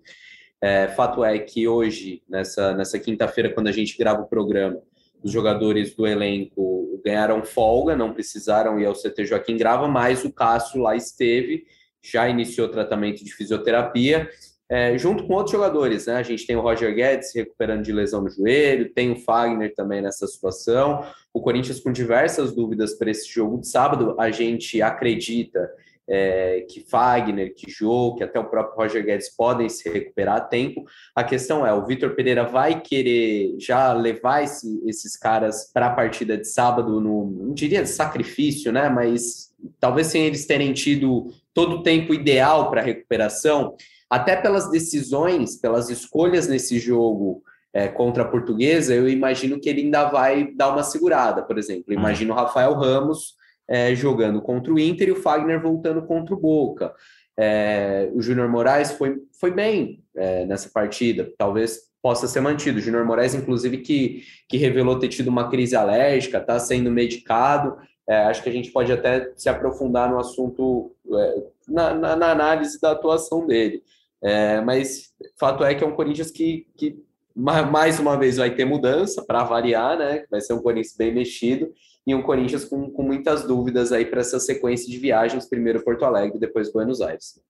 [0.61, 4.81] É, fato é que hoje, nessa, nessa quinta-feira, quando a gente grava o programa,
[5.23, 10.33] os jogadores do elenco ganharam folga, não precisaram ir ao CT Joaquim Grava, mas o
[10.33, 11.65] Cássio lá esteve,
[12.03, 14.29] já iniciou tratamento de fisioterapia
[14.71, 16.15] é, junto com outros jogadores, né?
[16.15, 20.01] A gente tem o Roger Guedes recuperando de lesão no joelho, tem o Fagner também
[20.01, 21.05] nessa situação.
[21.35, 24.15] O Corinthians com diversas dúvidas para esse jogo de sábado.
[24.17, 25.69] A gente acredita
[26.13, 30.41] é, que Fagner, que Jô, que até o próprio Roger Guedes podem se recuperar a
[30.41, 30.85] tempo.
[31.15, 35.95] A questão é, o Vitor Pereira vai querer já levar esse, esses caras para a
[35.95, 38.89] partida de sábado, no, não diria de sacrifício, né?
[38.89, 43.77] Mas talvez sem eles terem tido todo o tempo ideal para recuperação
[44.09, 49.83] até pelas decisões, pelas escolhas nesse jogo é, contra a Portuguesa, eu imagino que ele
[49.83, 51.85] ainda vai dar uma segurada, por exemplo.
[51.89, 51.95] Uhum.
[51.95, 53.39] imagino o Rafael Ramos
[53.71, 56.93] é, jogando contra o Inter e o Fagner voltando contra o Boca.
[57.39, 62.79] É, o Júnior Moraes foi, foi bem é, nessa partida, talvez possa ser mantido.
[62.79, 67.77] O Júnior Moraes, inclusive, que, que revelou ter tido uma crise alérgica, está sendo medicado.
[68.09, 72.31] É, acho que a gente pode até se aprofundar no assunto, é, na, na, na
[72.33, 73.85] análise da atuação dele.
[74.23, 76.99] É, mas fato é que é um Corinthians que, que
[77.35, 80.25] mais uma vez vai ter mudança para variar, né?
[80.29, 81.73] Vai ser um Corinthians bem mexido
[82.11, 86.05] e um Corinthians com, com muitas dúvidas aí para essa sequência de viagens, primeiro Porto
[86.05, 87.41] Alegre, depois Buenos Aires.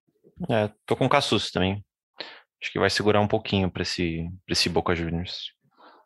[0.48, 1.84] É, tô com o Cassus também.
[2.62, 5.52] Acho que vai segurar um pouquinho para esse, esse Boca Juniors.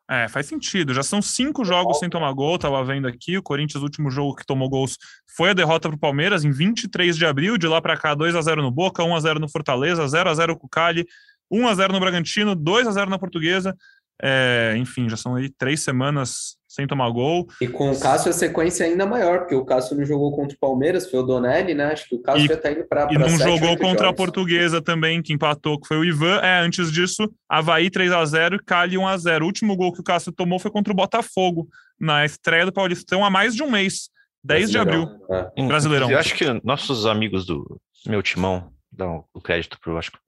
[0.08, 0.94] É, faz sentido.
[0.94, 3.36] Já são cinco jogos sem tomar gol, tava vendo aqui.
[3.36, 4.96] O Corinthians, o último jogo que tomou gols
[5.36, 7.58] foi a derrota para o Palmeiras em 23 de abril.
[7.58, 10.30] De lá para cá, 2 a 0 no Boca, 1 a 0 no Fortaleza, 0
[10.30, 11.06] a 0 com o Cali,
[11.50, 13.74] 1 a 0 no Bragantino, 2 a 0 na Portuguesa.
[14.22, 17.46] É, enfim, já são aí três semanas sem tomar gol.
[17.60, 20.56] E com o Cássio a sequência é ainda maior, porque o Cássio não jogou contra
[20.56, 21.92] o Palmeiras, foi o Donelli, né?
[21.92, 24.10] Acho que o Cássio e, já tá indo para E não jogou contra jogos.
[24.10, 26.40] a Portuguesa também, que empatou, que foi o Ivan.
[26.42, 29.92] É, antes disso, Havaí 3 a 0 e Cali 1 a 0 O último gol
[29.92, 33.62] que o Cássio tomou foi contra o Botafogo, na estreia do Paulistão há mais de
[33.62, 34.10] um mês,
[34.42, 35.08] 10 de abril.
[35.30, 35.62] É.
[35.66, 36.10] Brasileirão.
[36.10, 40.18] Eu acho que nossos amigos do meu timão dão o crédito pro, acho que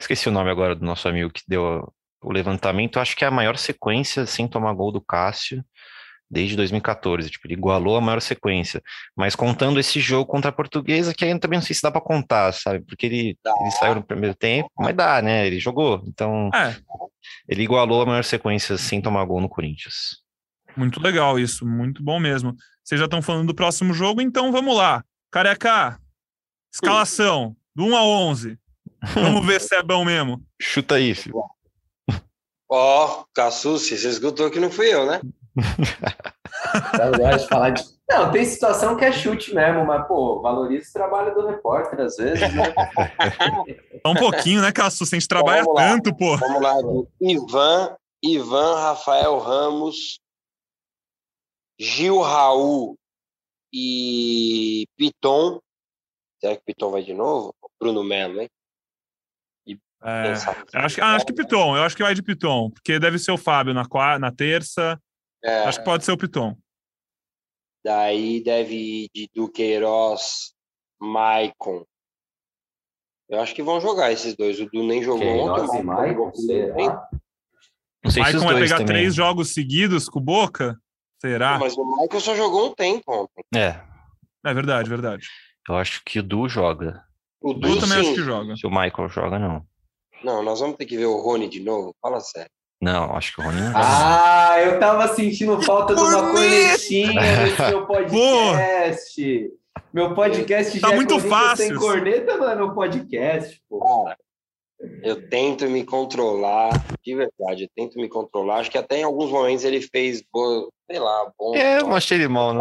[0.00, 1.92] esqueci o nome agora do nosso amigo que deu
[2.24, 5.64] o levantamento, acho que é a maior sequência sem tomar gol do Cássio
[6.30, 7.30] desde 2014.
[7.30, 8.82] Tipo, ele igualou a maior sequência.
[9.16, 12.00] Mas contando esse jogo contra a Portuguesa, que ainda também não sei se dá para
[12.00, 12.84] contar, sabe?
[12.84, 15.46] Porque ele, ele, saiu no primeiro tempo, mas dá, né?
[15.46, 16.02] Ele jogou.
[16.06, 16.76] Então, é.
[17.48, 20.22] ele igualou a maior sequência sem tomar gol no Corinthians.
[20.76, 22.54] Muito legal isso, muito bom mesmo.
[22.82, 25.04] Vocês já estão falando do próximo jogo, então vamos lá.
[25.30, 25.98] Careca,
[26.72, 28.58] escalação, do 1 a 11.
[29.14, 30.42] Vamos ver se é bom mesmo.
[30.58, 31.34] Chuta aí, filho.
[32.68, 35.20] Ó, oh, Cassucci, você escutou que não fui eu, né?
[37.00, 37.84] eu gosto de falar de.
[38.08, 42.16] Não, tem situação que é chute mesmo, mas, pô, valoriza o trabalho do repórter às
[42.16, 42.74] vezes, né?
[44.04, 45.14] um pouquinho, né, Cassucci?
[45.14, 46.36] A gente trabalha então, tanto, pô.
[46.36, 46.74] Vamos lá,
[47.20, 50.20] Ivan, Ivan, Rafael Ramos,
[51.78, 52.96] Gil Raul
[53.72, 55.60] e Piton.
[56.40, 57.54] Será que Piton vai de novo?
[57.80, 58.48] Bruno Melo, hein?
[60.04, 60.32] É,
[60.74, 63.38] acho, ah, acho que Piton, eu acho que vai de Piton, porque deve ser o
[63.38, 63.86] Fábio na,
[64.18, 65.00] na terça.
[65.42, 66.54] É, acho que pode ser o Piton.
[67.82, 70.54] Daí deve ir de Duqueiroz,
[71.00, 71.84] Maicon.
[73.28, 74.60] Eu acho que vão jogar esses dois.
[74.60, 75.80] O Du nem jogou Queiroz ontem.
[75.80, 77.08] E Maicon, será?
[78.04, 78.86] O Maicon vai pegar também.
[78.86, 80.78] três jogos seguidos com o Boca?
[81.18, 81.58] Será?
[81.58, 83.42] Mas o Maicon só jogou um tempo ontem.
[83.54, 83.80] É.
[84.44, 85.26] É verdade, verdade.
[85.66, 87.02] Eu acho que o Du joga.
[87.40, 88.10] O Du também sim.
[88.10, 88.56] acho que joga.
[88.56, 89.66] Se o Michael joga, não.
[90.24, 91.94] Não, nós vamos ter que ver o Rony de novo.
[92.00, 92.50] Fala sério.
[92.80, 97.62] Não, acho que o Rony não Ah, eu tava sentindo falta de uma cornetinha nesse
[97.70, 99.52] meu podcast.
[99.92, 101.66] Meu podcast tá já é muito é fácil.
[101.66, 104.08] Sem corneta não é meu podcast, pô.
[105.02, 108.60] eu tento me controlar, de verdade, eu tento me controlar.
[108.60, 110.22] Acho que até em alguns momentos ele fez,
[110.90, 111.54] sei lá, bom.
[111.54, 112.60] É, eu achei ele mal, né?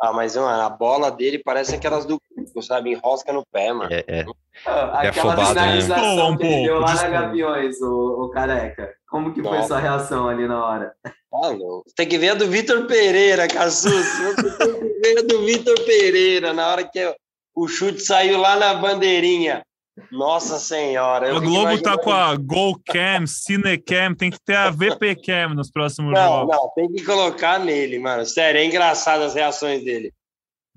[0.00, 2.20] Ah, mas mano, a bola dele parece aquelas do
[2.62, 2.92] sabe?
[2.92, 3.92] Enrosca no pé, mano.
[3.92, 4.24] É, é.
[4.64, 6.36] Ah, é aquela afobado, finalização né?
[6.36, 8.94] que ele deu lá na Gaviões, o, o Careca.
[9.08, 9.56] Como que Nossa.
[9.56, 10.94] foi sua reação ali na hora?
[11.32, 11.82] Ah, não.
[11.96, 13.92] Tem que ver a do Vitor Pereira, Cassus.
[13.92, 17.14] Você tem que ver a do Vitor Pereira, na hora que
[17.54, 19.62] o chute saiu lá na bandeirinha.
[20.10, 21.34] Nossa Senhora.
[21.34, 21.82] O Globo imaginando...
[21.82, 26.56] tá com a GoCam, Cinecam, tem que ter a VPCam nos próximos não, jogos.
[26.56, 28.24] Não, tem que colocar nele, mano.
[28.24, 30.12] Sério, é engraçado as reações dele.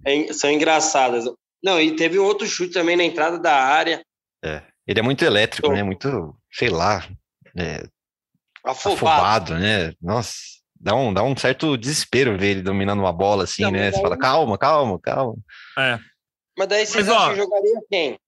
[0.06, 1.26] É, são engraçadas.
[1.64, 4.04] Não, e teve outro chute também na entrada da área.
[4.44, 5.84] É, ele é muito elétrico, então, né?
[5.84, 7.08] Muito, sei lá,
[7.56, 7.84] é,
[8.66, 8.96] afobado.
[8.96, 9.94] afobado, né?
[10.02, 10.34] Nossa,
[10.80, 13.92] dá um, dá um certo desespero ver ele dominando uma bola assim, não, né?
[13.92, 15.36] Você fala, calma, calma, calma.
[15.78, 16.00] É.
[16.58, 18.20] Mas daí você jogaria quem?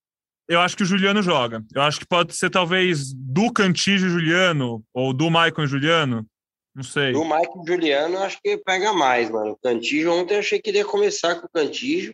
[0.47, 1.63] Eu acho que o Juliano joga.
[1.73, 6.25] Eu acho que pode ser talvez do Cantígio Juliano ou do Maicon Juliano.
[6.75, 7.13] Não sei.
[7.13, 9.51] Do Maicon Juliano, acho que pega mais, mano.
[9.51, 12.13] O Cantígio, ontem eu achei que ele ia começar com o Cantígio.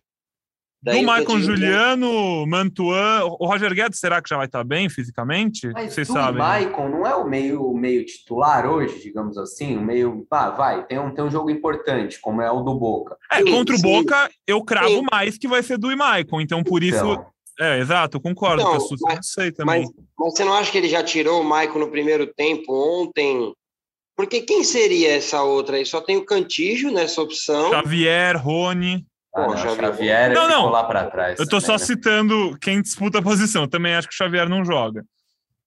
[0.82, 5.68] Daí do Maicon Juliano, Mantuan, o Roger Guedes, será que já vai estar bem fisicamente?
[5.74, 6.40] Mas Vocês do sabem.
[6.40, 9.76] O Maicon não é o meio, meio titular hoje, digamos assim?
[9.76, 10.26] O meio.
[10.30, 13.14] Ah, vai, tem um, tem um jogo importante, como é o do Boca.
[13.30, 15.06] É, sim, contra o Boca, eu cravo sim.
[15.10, 17.26] mais que vai ser do Maicon, então por então, isso
[17.60, 19.82] é, exato, concordo então, com a mas, não sei também.
[19.82, 23.52] Mas, mas, você não acha que ele já tirou o Maicon no primeiro tempo ontem?
[24.16, 25.86] Porque quem seria essa outra aí?
[25.86, 27.70] Só tem o Cantígio nessa opção.
[27.70, 29.06] Xavier, Rony.
[29.34, 30.68] Ah, não, Xavier, Xavier não, não.
[30.70, 31.38] lá para trás.
[31.38, 31.78] Eu tô também, só né?
[31.78, 33.62] citando quem disputa a posição.
[33.62, 35.04] Eu também acho que o Xavier não joga.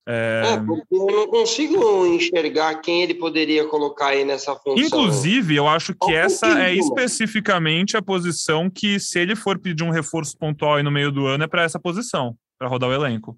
[0.06, 0.42] É...
[0.52, 0.56] é...
[0.58, 4.84] porque eu não consigo enxergar quem ele poderia colocar aí nessa função.
[4.84, 9.90] Inclusive, eu acho que essa é especificamente a posição que, se ele for pedir um
[9.90, 13.36] reforço pontual aí no meio do ano, é para essa posição, para rodar o elenco.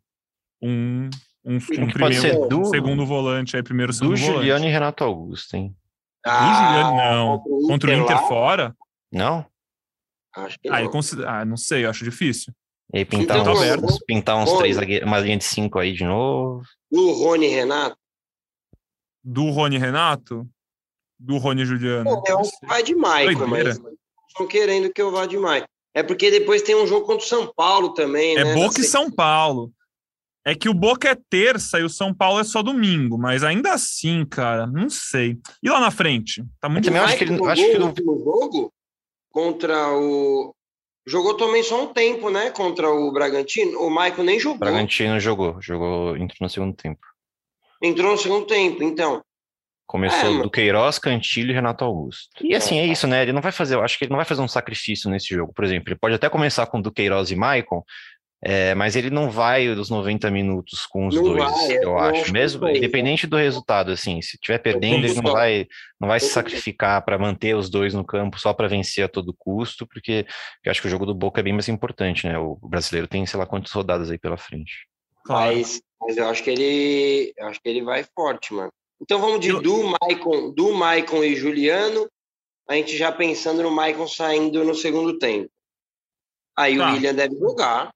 [0.61, 1.09] Um,
[1.45, 4.39] um, um primeiro, do, segundo volante aí, primeiro, segundo do volante.
[4.39, 5.75] Juliano e Renato Augusto, hein?
[6.25, 7.39] Ah, Juliano, não.
[7.69, 8.75] Contra o Inter, fora?
[9.13, 9.47] Não?
[10.35, 10.91] Acho que ah, não.
[10.91, 11.29] Consider...
[11.29, 12.53] ah, não sei, eu acho difícil.
[12.93, 16.05] E aí pintar então, uns, pintar uns três zagueiros, uma linha de cinco aí de
[16.05, 16.63] novo.
[16.91, 17.97] Do Rony Renato?
[19.23, 20.47] Do Rony Renato?
[21.19, 22.23] Do Rony Juliano?
[22.27, 23.81] É o vai de Maicon, mas
[24.29, 25.67] estão querendo que eu vá de Maicon.
[25.95, 28.51] É porque depois tem um jogo contra o São Paulo também, é né?
[28.53, 29.73] É Boca e São Paulo.
[30.45, 33.73] É que o Boca é terça e o São Paulo é só domingo, mas ainda
[33.73, 35.37] assim, cara, não sei.
[35.61, 36.45] E lá na frente?
[36.61, 38.73] Tá muito eu também acho que ele acho que no jogo
[39.33, 40.55] contra o
[41.07, 42.51] Jogou também só um tempo, né?
[42.51, 43.79] Contra o Bragantino.
[43.81, 44.59] O Maicon nem jogou.
[44.59, 47.07] Bragantino jogou, jogou, entrou no segundo tempo.
[47.81, 49.23] Entrou no segundo tempo, então.
[49.87, 52.29] Começou é, do Queiroz, Cantilho e Renato Augusto.
[52.45, 53.23] E assim, é isso, né?
[53.23, 55.53] Ele não vai fazer, eu acho que ele não vai fazer um sacrifício nesse jogo.
[55.55, 57.85] Por exemplo, ele pode até começar com Duqueiroz e Maicon,
[58.43, 62.33] é, mas ele não vai dos 90 minutos com os não dois, vai, eu acho.
[62.33, 65.67] Mesmo, independente do resultado, assim, se tiver perdendo, ele não vai,
[65.99, 69.35] não vai se sacrificar para manter os dois no campo só para vencer a todo
[69.37, 70.27] custo, porque
[70.63, 72.39] eu acho que o jogo do Boca é bem mais importante, né?
[72.39, 74.87] O brasileiro tem, sei lá, quantas rodadas aí pela frente.
[75.27, 77.33] Mas, mas eu acho que ele.
[77.37, 78.71] Eu acho que ele vai forte, mano.
[79.01, 82.09] Então vamos de do Maicon, do Maicon e Juliano,
[82.69, 85.51] a gente já pensando no Maicon saindo no segundo tempo.
[86.57, 86.89] Aí tá.
[86.89, 87.91] o William deve jogar.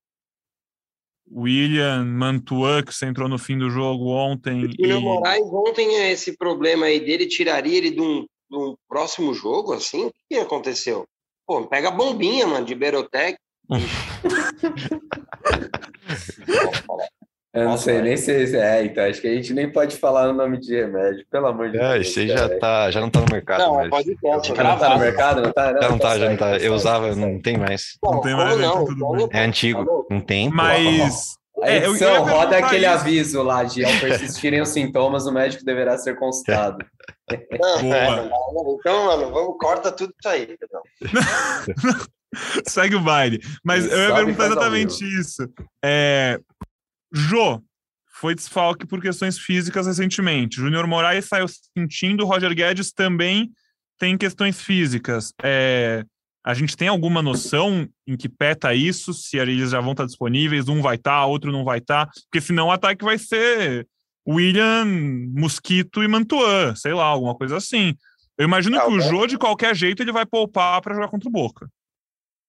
[1.32, 4.64] William Mantua, que você entrou no fim do jogo ontem.
[4.64, 4.92] O e...
[4.94, 9.72] Moraes ontem é esse problema aí dele, tiraria ele de um, de um, próximo jogo,
[9.72, 10.06] assim?
[10.06, 11.06] O que aconteceu?
[11.46, 13.38] Pô, pega a bombinha, mano, de Berotec.
[17.52, 20.28] Eu não Nossa, sei nem se é, então acho que a gente nem pode falar
[20.28, 22.06] o nome de remédio, pelo amor de é, Deus.
[22.06, 23.58] Esse aí já, tá, já não tá no mercado.
[23.58, 23.90] Não, mais.
[23.90, 24.44] pode ter.
[24.54, 25.72] Já não tá no mercado, não tá?
[25.72, 26.56] Não, já não tá, já não tá.
[26.58, 27.98] Eu usava, não tem mais.
[28.00, 28.56] Não, não tem mais.
[28.56, 30.48] Não, não, é antigo, não tem.
[30.48, 31.40] Mas.
[31.62, 32.94] Edição, é, roda aquele isso.
[32.94, 36.78] aviso lá de ao persistirem os sintomas, o médico deverá ser consultado.
[37.30, 38.30] Não, é,
[38.78, 40.56] então, mano, vamos, corta tudo isso aí.
[42.66, 43.40] Segue o baile.
[43.64, 45.46] Mas eu ia perguntar exatamente isso.
[45.84, 46.38] É,
[47.12, 47.62] Jô,
[48.12, 50.56] foi desfalque por questões físicas recentemente.
[50.56, 53.50] Júnior Moraes saiu sentindo, Roger Guedes também
[53.98, 55.32] tem questões físicas.
[55.42, 56.04] É,
[56.44, 60.68] a gente tem alguma noção em que peta isso, se eles já vão estar disponíveis,
[60.68, 63.86] um vai estar, outro não vai estar, porque senão o ataque vai ser
[64.26, 64.86] William,
[65.34, 67.94] Mosquito e Mantuan, sei lá, alguma coisa assim.
[68.38, 71.28] Eu imagino é, que o Jô, de qualquer jeito, ele vai poupar para jogar contra
[71.28, 71.68] o Boca.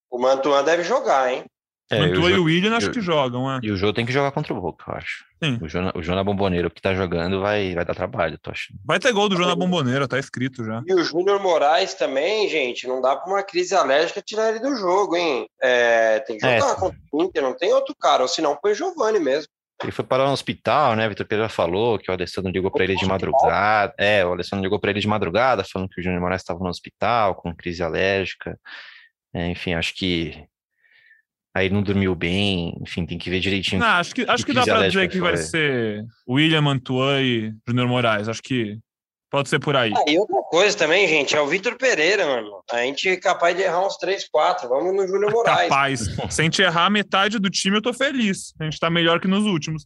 [0.09, 1.45] O Mantuan deve jogar, hein?
[1.91, 3.59] É, Mantua e o William acho que jogam, é.
[3.61, 5.25] E o Jô tem que jogar contra o Boca, eu acho.
[5.43, 5.59] Sim.
[5.61, 8.79] O Jô, o Jô na Bomboneira, que tá jogando, vai, vai dar trabalho, tô achando.
[8.85, 10.81] Vai ter gol do Jô na Bomboneira, tá escrito já.
[10.87, 14.75] E o Júnior Moraes também, gente, não dá pra uma crise alérgica tirar ele do
[14.75, 15.47] jogo, hein?
[15.61, 16.59] É, tem que é.
[16.59, 16.75] jogar é.
[16.75, 19.49] contra o Inter, não tem outro cara, ou senão põe Giovanni mesmo.
[19.83, 21.09] Ele foi parar no hospital, né?
[21.09, 23.93] Vitor Pereira falou que o Alessandro ligou para ele de madrugada.
[23.97, 26.69] É, o Alessandro ligou para ele de madrugada, falando que o Júnior Moraes estava no
[26.69, 28.59] hospital com crise alérgica.
[29.33, 30.45] É, enfim, acho que
[31.53, 33.81] aí não dormiu bem, enfim, tem que ver direitinho.
[33.81, 37.87] Não, acho que, acho que dá para dizer que vai ser William Mantuan e Júnior
[37.87, 38.29] Moraes.
[38.29, 38.79] Acho que
[39.29, 39.91] pode ser por aí.
[39.95, 42.63] Ah, e outra coisa também, gente, é o Vitor Pereira, mano.
[42.71, 44.69] A gente é capaz de errar uns 3, 4.
[44.69, 45.69] Vamos no Júnior Moraes.
[45.69, 45.99] Capaz.
[46.33, 48.53] Se a gente errar metade do time, eu tô feliz.
[48.59, 49.85] A gente tá melhor que nos últimos.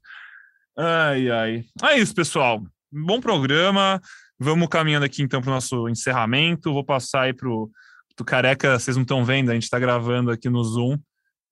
[0.77, 1.63] Ai, ai.
[1.83, 2.61] É isso, pessoal.
[2.91, 3.99] Bom programa.
[4.37, 6.73] Vamos caminhando aqui então para o nosso encerramento.
[6.73, 7.71] Vou passar aí pro,
[8.15, 10.97] pro Careca, vocês não estão vendo, a gente está gravando aqui no Zoom.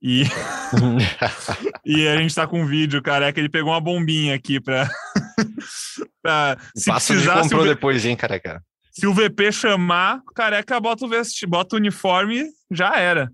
[0.03, 0.23] E,
[1.85, 3.39] e a gente tá com um vídeo, careca.
[3.39, 4.89] Ele pegou uma bombinha aqui pra.
[6.21, 7.41] pra se Passa precisar.
[7.41, 7.67] comprou o...
[7.67, 8.61] depois, hein, careca?
[8.91, 11.47] Se o VP chamar, careca bota o, vesti...
[11.47, 13.31] bota o uniforme, já era.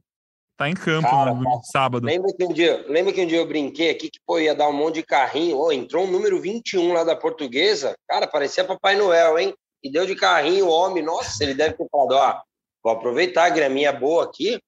[0.55, 2.05] Tá em campo cara, no, no sábado.
[2.05, 4.69] Lembra que, um dia, lembra que um dia eu brinquei aqui que pô, ia dar
[4.69, 5.57] um monte de carrinho?
[5.57, 7.95] Oh, entrou um número 21 lá da portuguesa.
[8.07, 9.55] Cara, parecia Papai Noel, hein?
[9.81, 11.01] E deu de carrinho o homem.
[11.01, 12.41] Nossa, ele deve ter falado: ó,
[12.83, 14.59] vou aproveitar a graminha boa aqui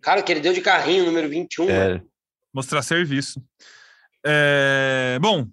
[0.00, 1.70] Cara, que ele deu de carrinho, número 21.
[1.70, 2.02] É.
[2.52, 3.42] Mostrar serviço.
[4.24, 5.18] É...
[5.20, 5.46] Bom,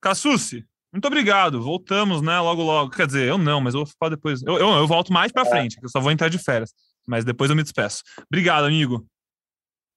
[0.00, 1.62] Cassucci, muito obrigado.
[1.62, 2.38] Voltamos, né?
[2.40, 2.90] Logo, logo.
[2.90, 4.42] Quer dizer, eu não, mas eu vou falar depois.
[4.42, 5.50] Eu, eu, eu volto mais para é.
[5.50, 6.72] frente, eu só vou entrar de férias.
[7.06, 8.02] Mas depois eu me despeço.
[8.30, 9.06] Obrigado, amigo.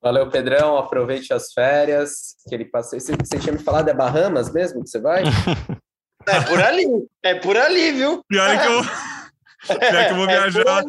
[0.01, 0.77] Valeu, Pedrão.
[0.77, 2.35] Aproveite as férias.
[2.47, 2.99] Que ele passou.
[2.99, 5.23] Você, você tinha me falado, é Bahamas mesmo que você vai?
[6.27, 6.85] é por ali.
[7.23, 8.21] É por ali, viu?
[8.27, 8.81] Pior é que eu,
[9.79, 10.83] Pior que eu vou é viajar.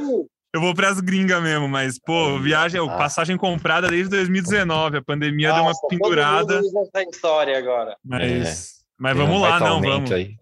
[0.55, 2.97] Eu vou para as gringas mesmo, mas, pô, viagem, ah.
[2.97, 4.97] passagem comprada desde 2019.
[4.97, 6.59] A pandemia Nossa, deu uma pendurada.
[6.59, 7.97] essa história agora.
[8.03, 8.85] Mas, é.
[8.99, 10.11] mas vamos lá, não, vamos.
[10.11, 10.37] Aí.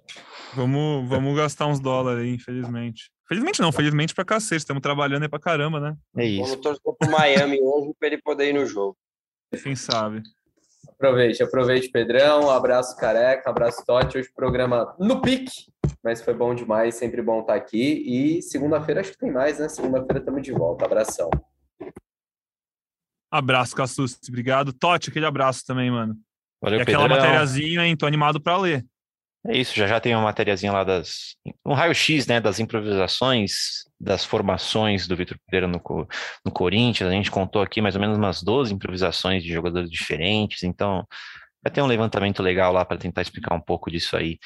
[0.55, 3.11] Vamos, vamos gastar uns dólares aí, infelizmente.
[3.29, 4.63] Felizmente não, felizmente pra cacete.
[4.63, 5.97] Estamos trabalhando aí pra caramba, né?
[6.17, 6.45] É isso.
[6.45, 8.97] Vamos torcer pro Miami hoje pra ele poder ir no jogo.
[9.63, 10.23] Quem sabe.
[10.89, 12.45] Aproveite, aproveite, Pedrão.
[12.45, 14.19] Um abraço, careca, abraço, Totti.
[14.19, 15.51] Hoje programa no pique,
[16.03, 18.03] mas foi bom demais, sempre bom estar aqui.
[18.07, 19.69] E segunda-feira acho que tem mais, né?
[19.69, 20.85] Segunda-feira estamos de volta.
[20.85, 21.31] Abração.
[23.31, 24.19] Abraço, Cassus.
[24.29, 24.73] Obrigado.
[24.73, 26.17] Totti, aquele abraço também, mano.
[26.63, 27.97] Valeu, e aquela matériazinha, hein?
[27.97, 28.87] Tô animado para ler.
[29.49, 31.37] É isso, já já tem uma matériazinha lá das.
[31.65, 32.41] Um raio-x, né?
[32.41, 35.81] Das improvisações, das formações do Vitor Pereira no,
[36.45, 37.09] no Corinthians.
[37.09, 41.07] A gente contou aqui mais ou menos umas 12 improvisações de jogadores diferentes, então
[41.63, 44.39] vai ter um levantamento legal lá para tentar explicar um pouco disso aí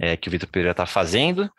[0.00, 1.50] é, que o Vitor Pereira está fazendo.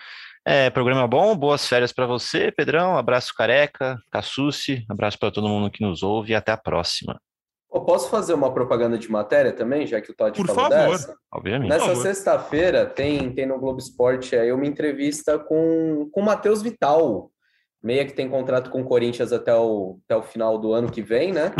[0.45, 2.97] É, programa bom, boas férias para você, Pedrão.
[2.97, 7.19] Abraço careca, Cassucci, abraço para todo mundo que nos ouve e até a próxima.
[7.71, 10.91] Eu posso fazer uma propaganda de matéria também, já que o Todd Por falou favor.
[10.91, 11.15] dessa?
[11.31, 11.69] Obviamente.
[11.69, 17.29] Nessa sexta-feira tem, tem no Globo Esporte aí uma entrevista com o Matheus Vital,
[17.81, 21.03] meia que tem contrato com o Corinthians até o, até o final do ano que
[21.03, 21.53] vem, né?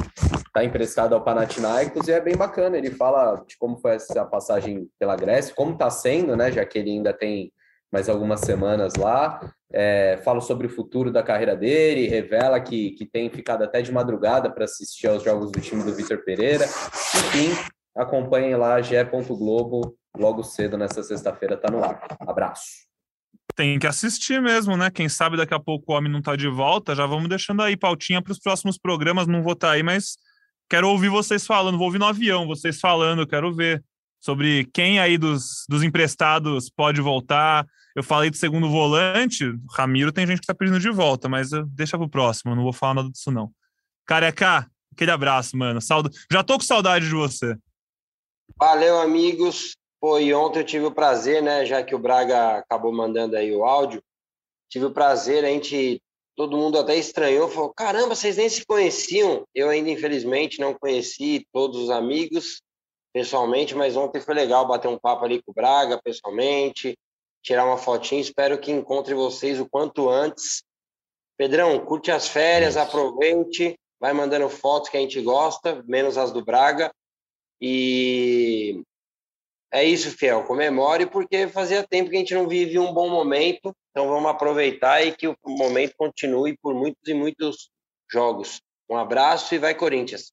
[0.53, 2.77] Tá emprestado ao Panathinaikos e é bem bacana.
[2.77, 6.51] Ele fala de como foi essa passagem pela Grécia, como tá sendo, né?
[6.51, 7.51] Já que ele ainda tem
[7.91, 9.39] mais algumas semanas lá
[9.71, 13.91] é, fala sobre o futuro da carreira dele, revela que, que tem ficado até de
[13.91, 16.65] madrugada para assistir aos jogos do time do Vitor Pereira.
[16.65, 17.51] Enfim,
[17.95, 19.03] acompanhem lá G.
[19.03, 22.01] Globo logo cedo nessa sexta-feira, tá no ar.
[22.21, 22.89] Abraço.
[23.55, 24.89] Tem que assistir mesmo, né?
[24.89, 27.77] Quem sabe daqui a pouco o homem não tá de volta, já vamos deixando aí
[27.77, 30.15] pautinha para os próximos programas, não vou estar tá aí, mas
[30.69, 33.83] quero ouvir vocês falando, vou ouvir no avião, vocês falando, quero ver
[34.19, 37.65] sobre quem aí dos, dos emprestados pode voltar,
[37.95, 41.97] eu falei do segundo volante, Ramiro tem gente que tá pedindo de volta, mas deixa
[41.97, 43.51] pro próximo, não vou falar nada disso não.
[44.05, 45.81] Careca, aquele abraço, mano.
[45.81, 46.09] Saud...
[46.31, 47.55] Já tô com saudade de você.
[48.57, 49.73] Valeu, amigos.
[49.99, 53.65] Foi ontem eu tive o prazer, né, já que o Braga acabou mandando aí o
[53.65, 54.01] áudio,
[54.69, 56.01] tive o prazer, a gente,
[56.39, 59.45] todo mundo até estranhou, falou, caramba, vocês nem se conheciam.
[59.53, 62.61] Eu ainda, infelizmente, não conheci todos os amigos
[63.11, 66.97] pessoalmente, mas ontem foi legal bater um papo ali com o Braga pessoalmente,
[67.43, 70.63] tirar uma fotinha, espero que encontre vocês o quanto antes.
[71.35, 76.41] Pedrão, curte as férias, aproveite, vai mandando fotos que a gente gosta, menos as do
[76.41, 76.89] Braga.
[77.59, 78.81] E
[79.71, 80.43] é isso, Fiel.
[80.43, 83.75] Comemore, porque fazia tempo que a gente não vive um bom momento.
[83.91, 87.69] Então vamos aproveitar e que o momento continue por muitos e muitos
[88.11, 88.61] jogos.
[88.89, 90.31] Um abraço e vai Corinthians.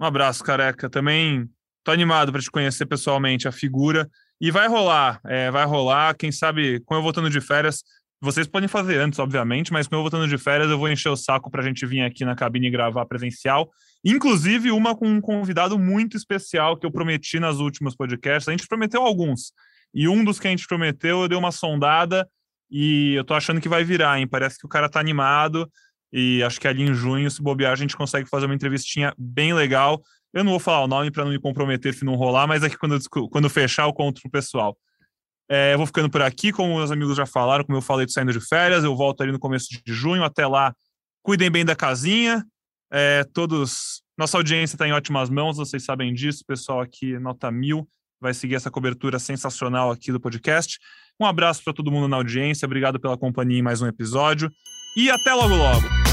[0.00, 0.88] Um abraço, careca.
[0.88, 1.48] Também
[1.84, 4.08] tô animado para te conhecer pessoalmente, a figura.
[4.40, 6.14] E vai rolar, é, vai rolar.
[6.16, 7.82] Quem sabe, com eu voltando de férias,
[8.20, 11.16] vocês podem fazer antes, obviamente, mas com eu voltando de férias, eu vou encher o
[11.16, 13.70] saco para a gente vir aqui na cabine gravar presencial.
[14.04, 18.48] Inclusive, uma com um convidado muito especial que eu prometi nas últimas podcasts.
[18.48, 19.52] A gente prometeu alguns.
[19.94, 22.28] E um dos que a gente prometeu, eu dei uma sondada
[22.70, 24.26] e eu tô achando que vai virar, hein?
[24.26, 25.70] Parece que o cara tá animado.
[26.12, 29.52] E acho que ali em junho, se bobear, a gente consegue fazer uma entrevistinha bem
[29.52, 30.02] legal.
[30.32, 32.76] Eu não vou falar o nome para não me comprometer se não rolar, mas aqui
[32.76, 34.76] quando, eu, quando fechar, eu conto pro pessoal.
[35.50, 38.12] É, eu vou ficando por aqui, como meus amigos já falaram, como eu falei, tô
[38.12, 38.84] saindo de férias.
[38.84, 40.22] Eu volto ali no começo de junho.
[40.22, 40.74] Até lá,
[41.22, 42.44] cuidem bem da casinha.
[42.90, 44.02] É, todos.
[44.16, 46.44] Nossa audiência está em ótimas mãos, vocês sabem disso.
[46.46, 47.88] pessoal aqui, nota mil,
[48.20, 50.78] vai seguir essa cobertura sensacional aqui do podcast.
[51.20, 54.50] Um abraço para todo mundo na audiência, obrigado pela companhia em mais um episódio
[54.96, 56.07] e até logo logo.